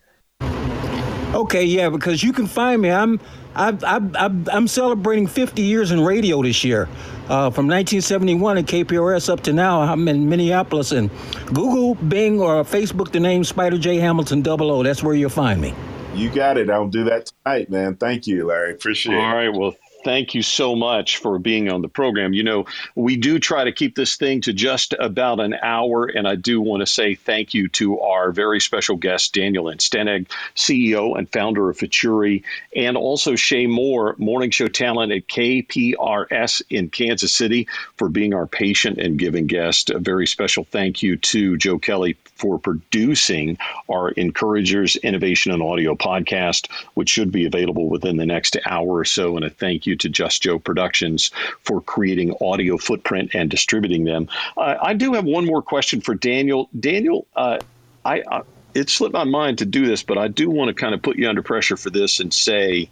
[1.34, 2.92] Okay, yeah, because you can find me.
[2.92, 3.20] I'm
[3.56, 6.88] I, I, I'm celebrating 50 years in radio this year.
[7.24, 10.92] Uh, from 1971 at KPRS up to now, I'm in Minneapolis.
[10.92, 11.10] And
[11.48, 14.84] Google, Bing, or Facebook the name Spider J Hamilton 00.
[14.84, 15.74] That's where you'll find me.
[16.14, 16.70] You got it.
[16.70, 17.96] I'll do that tonight, man.
[17.96, 18.74] Thank you, Larry.
[18.74, 19.26] Appreciate All it.
[19.26, 19.54] All right.
[19.54, 22.34] Well, thank you so much for being on the program.
[22.34, 26.28] You know, we do try to keep this thing to just about an hour, and
[26.28, 31.18] I do want to say thank you to our very special guest, Daniel Anstandig, CEO
[31.18, 32.44] and founder of Futuri,
[32.76, 38.48] and also Shay Moore, morning show talent at KPRS in Kansas City, for being our
[38.48, 39.90] patient and giving guest.
[39.90, 45.96] A very special thank you to Joe Kelly for producing our Encouragers Innovation and Audio
[45.96, 49.36] podcast, which should be available within the next hour or so.
[49.36, 51.32] And a thank you to Just Joe Productions
[51.64, 54.30] for creating audio footprint and distributing them.
[54.58, 56.70] Uh, I do have one more question for Daniel.
[56.78, 57.60] Daniel, uh,
[58.06, 58.42] I, I
[58.74, 61.18] it slipped my mind to do this, but I do want to kind of put
[61.18, 62.90] you under pressure for this and say,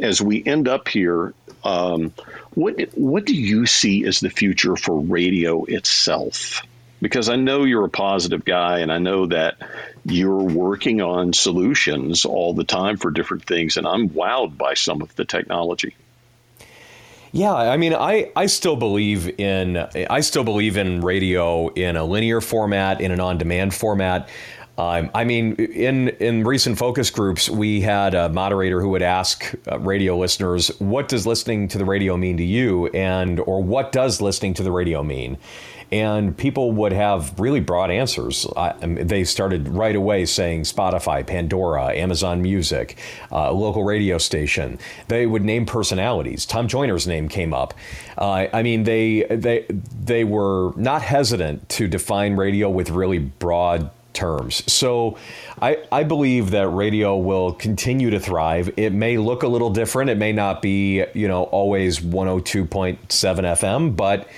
[0.00, 1.32] as we end up here,
[1.62, 2.12] um,
[2.54, 6.62] what what do you see as the future for radio itself?
[7.02, 9.56] because I know you're a positive guy and I know that
[10.04, 13.76] you're working on solutions all the time for different things.
[13.76, 15.96] And I'm wowed by some of the technology.
[17.32, 22.04] Yeah, I mean, I, I still believe in I still believe in radio in a
[22.04, 24.28] linear format, in an on-demand format.
[24.76, 29.54] Um, I mean, in in recent focus groups, we had a moderator who would ask
[29.70, 33.92] uh, radio listeners, "What does listening to the radio mean to you?" and or "What
[33.92, 35.38] does listening to the radio mean?"
[35.92, 38.46] And people would have really broad answers.
[38.56, 42.98] I, they started right away saying Spotify, Pandora, Amazon Music,
[43.30, 44.78] uh, local radio station.
[45.08, 46.46] They would name personalities.
[46.46, 47.74] Tom Joyner's name came up.
[48.16, 49.66] Uh, I mean, they they
[50.02, 54.62] they were not hesitant to define radio with really broad terms.
[54.72, 55.18] So
[55.60, 58.72] I, I believe that radio will continue to thrive.
[58.76, 60.10] It may look a little different.
[60.10, 64.28] It may not be, you know, always 102.7 FM, but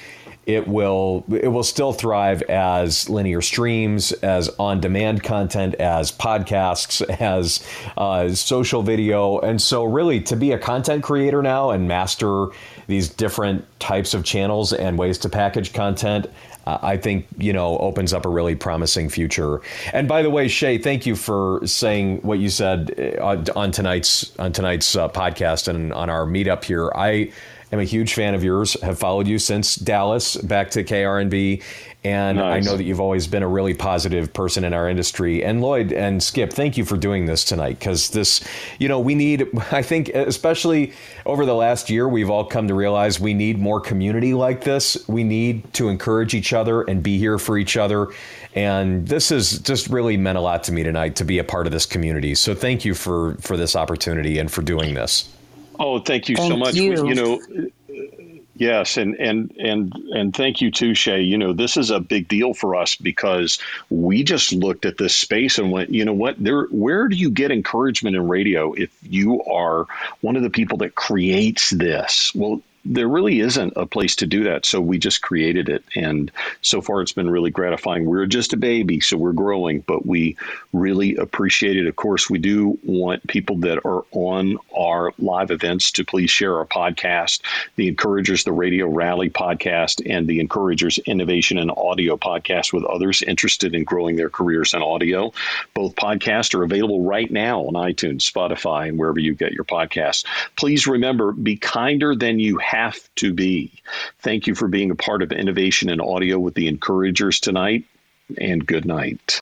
[0.46, 7.02] it will it will still thrive as linear streams, as on demand content, as podcasts,
[7.20, 7.66] as
[7.96, 12.48] uh, social video, and so really to be a content creator now and master
[12.86, 16.26] these different types of channels and ways to package content.
[16.66, 19.60] Uh, I think you know opens up a really promising future.
[19.92, 23.70] And by the way, Shay, thank you for saying what you said uh, on, on
[23.70, 26.90] tonight's on tonight's uh, podcast and on our meetup here.
[26.94, 27.32] I
[27.74, 28.80] am a huge fan of yours.
[28.80, 31.62] Have followed you since Dallas, back to KRNB,
[32.04, 32.66] and nice.
[32.66, 35.42] I know that you've always been a really positive person in our industry.
[35.42, 38.46] And Loyd and Skip, thank you for doing this tonight because this,
[38.78, 39.48] you know, we need.
[39.72, 40.92] I think especially
[41.26, 45.08] over the last year, we've all come to realize we need more community like this.
[45.08, 48.08] We need to encourage each other and be here for each other.
[48.54, 51.66] And this has just really meant a lot to me tonight to be a part
[51.66, 52.34] of this community.
[52.34, 55.33] So thank you for for this opportunity and for doing this.
[55.78, 56.74] Oh, thank you thank so much.
[56.74, 57.06] You.
[57.06, 57.40] you know,
[58.56, 61.22] Yes, and and and and thank you too, Shay.
[61.22, 63.58] You know, this is a big deal for us because
[63.90, 66.42] we just looked at this space and went, you know what?
[66.42, 69.86] There, where do you get encouragement in radio if you are
[70.20, 72.32] one of the people that creates this?
[72.32, 74.66] Well, there really isn't a place to do that.
[74.66, 75.84] So we just created it.
[75.94, 76.30] And
[76.60, 78.04] so far, it's been really gratifying.
[78.04, 80.36] We're just a baby, so we're growing, but we
[80.72, 81.86] really appreciate it.
[81.86, 86.58] Of course, we do want people that are on our live events to please share
[86.58, 87.40] our podcast,
[87.76, 93.22] the Encouragers, the Radio Rally podcast, and the Encouragers Innovation and Audio podcast with others
[93.22, 95.32] interested in growing their careers in audio.
[95.72, 100.24] Both podcasts are available right now on iTunes, Spotify, and wherever you get your podcasts.
[100.56, 103.72] Please remember be kinder than you have have to be.
[104.20, 107.84] Thank you for being a part of innovation in audio with the encouragers tonight,
[108.38, 109.32] and good night.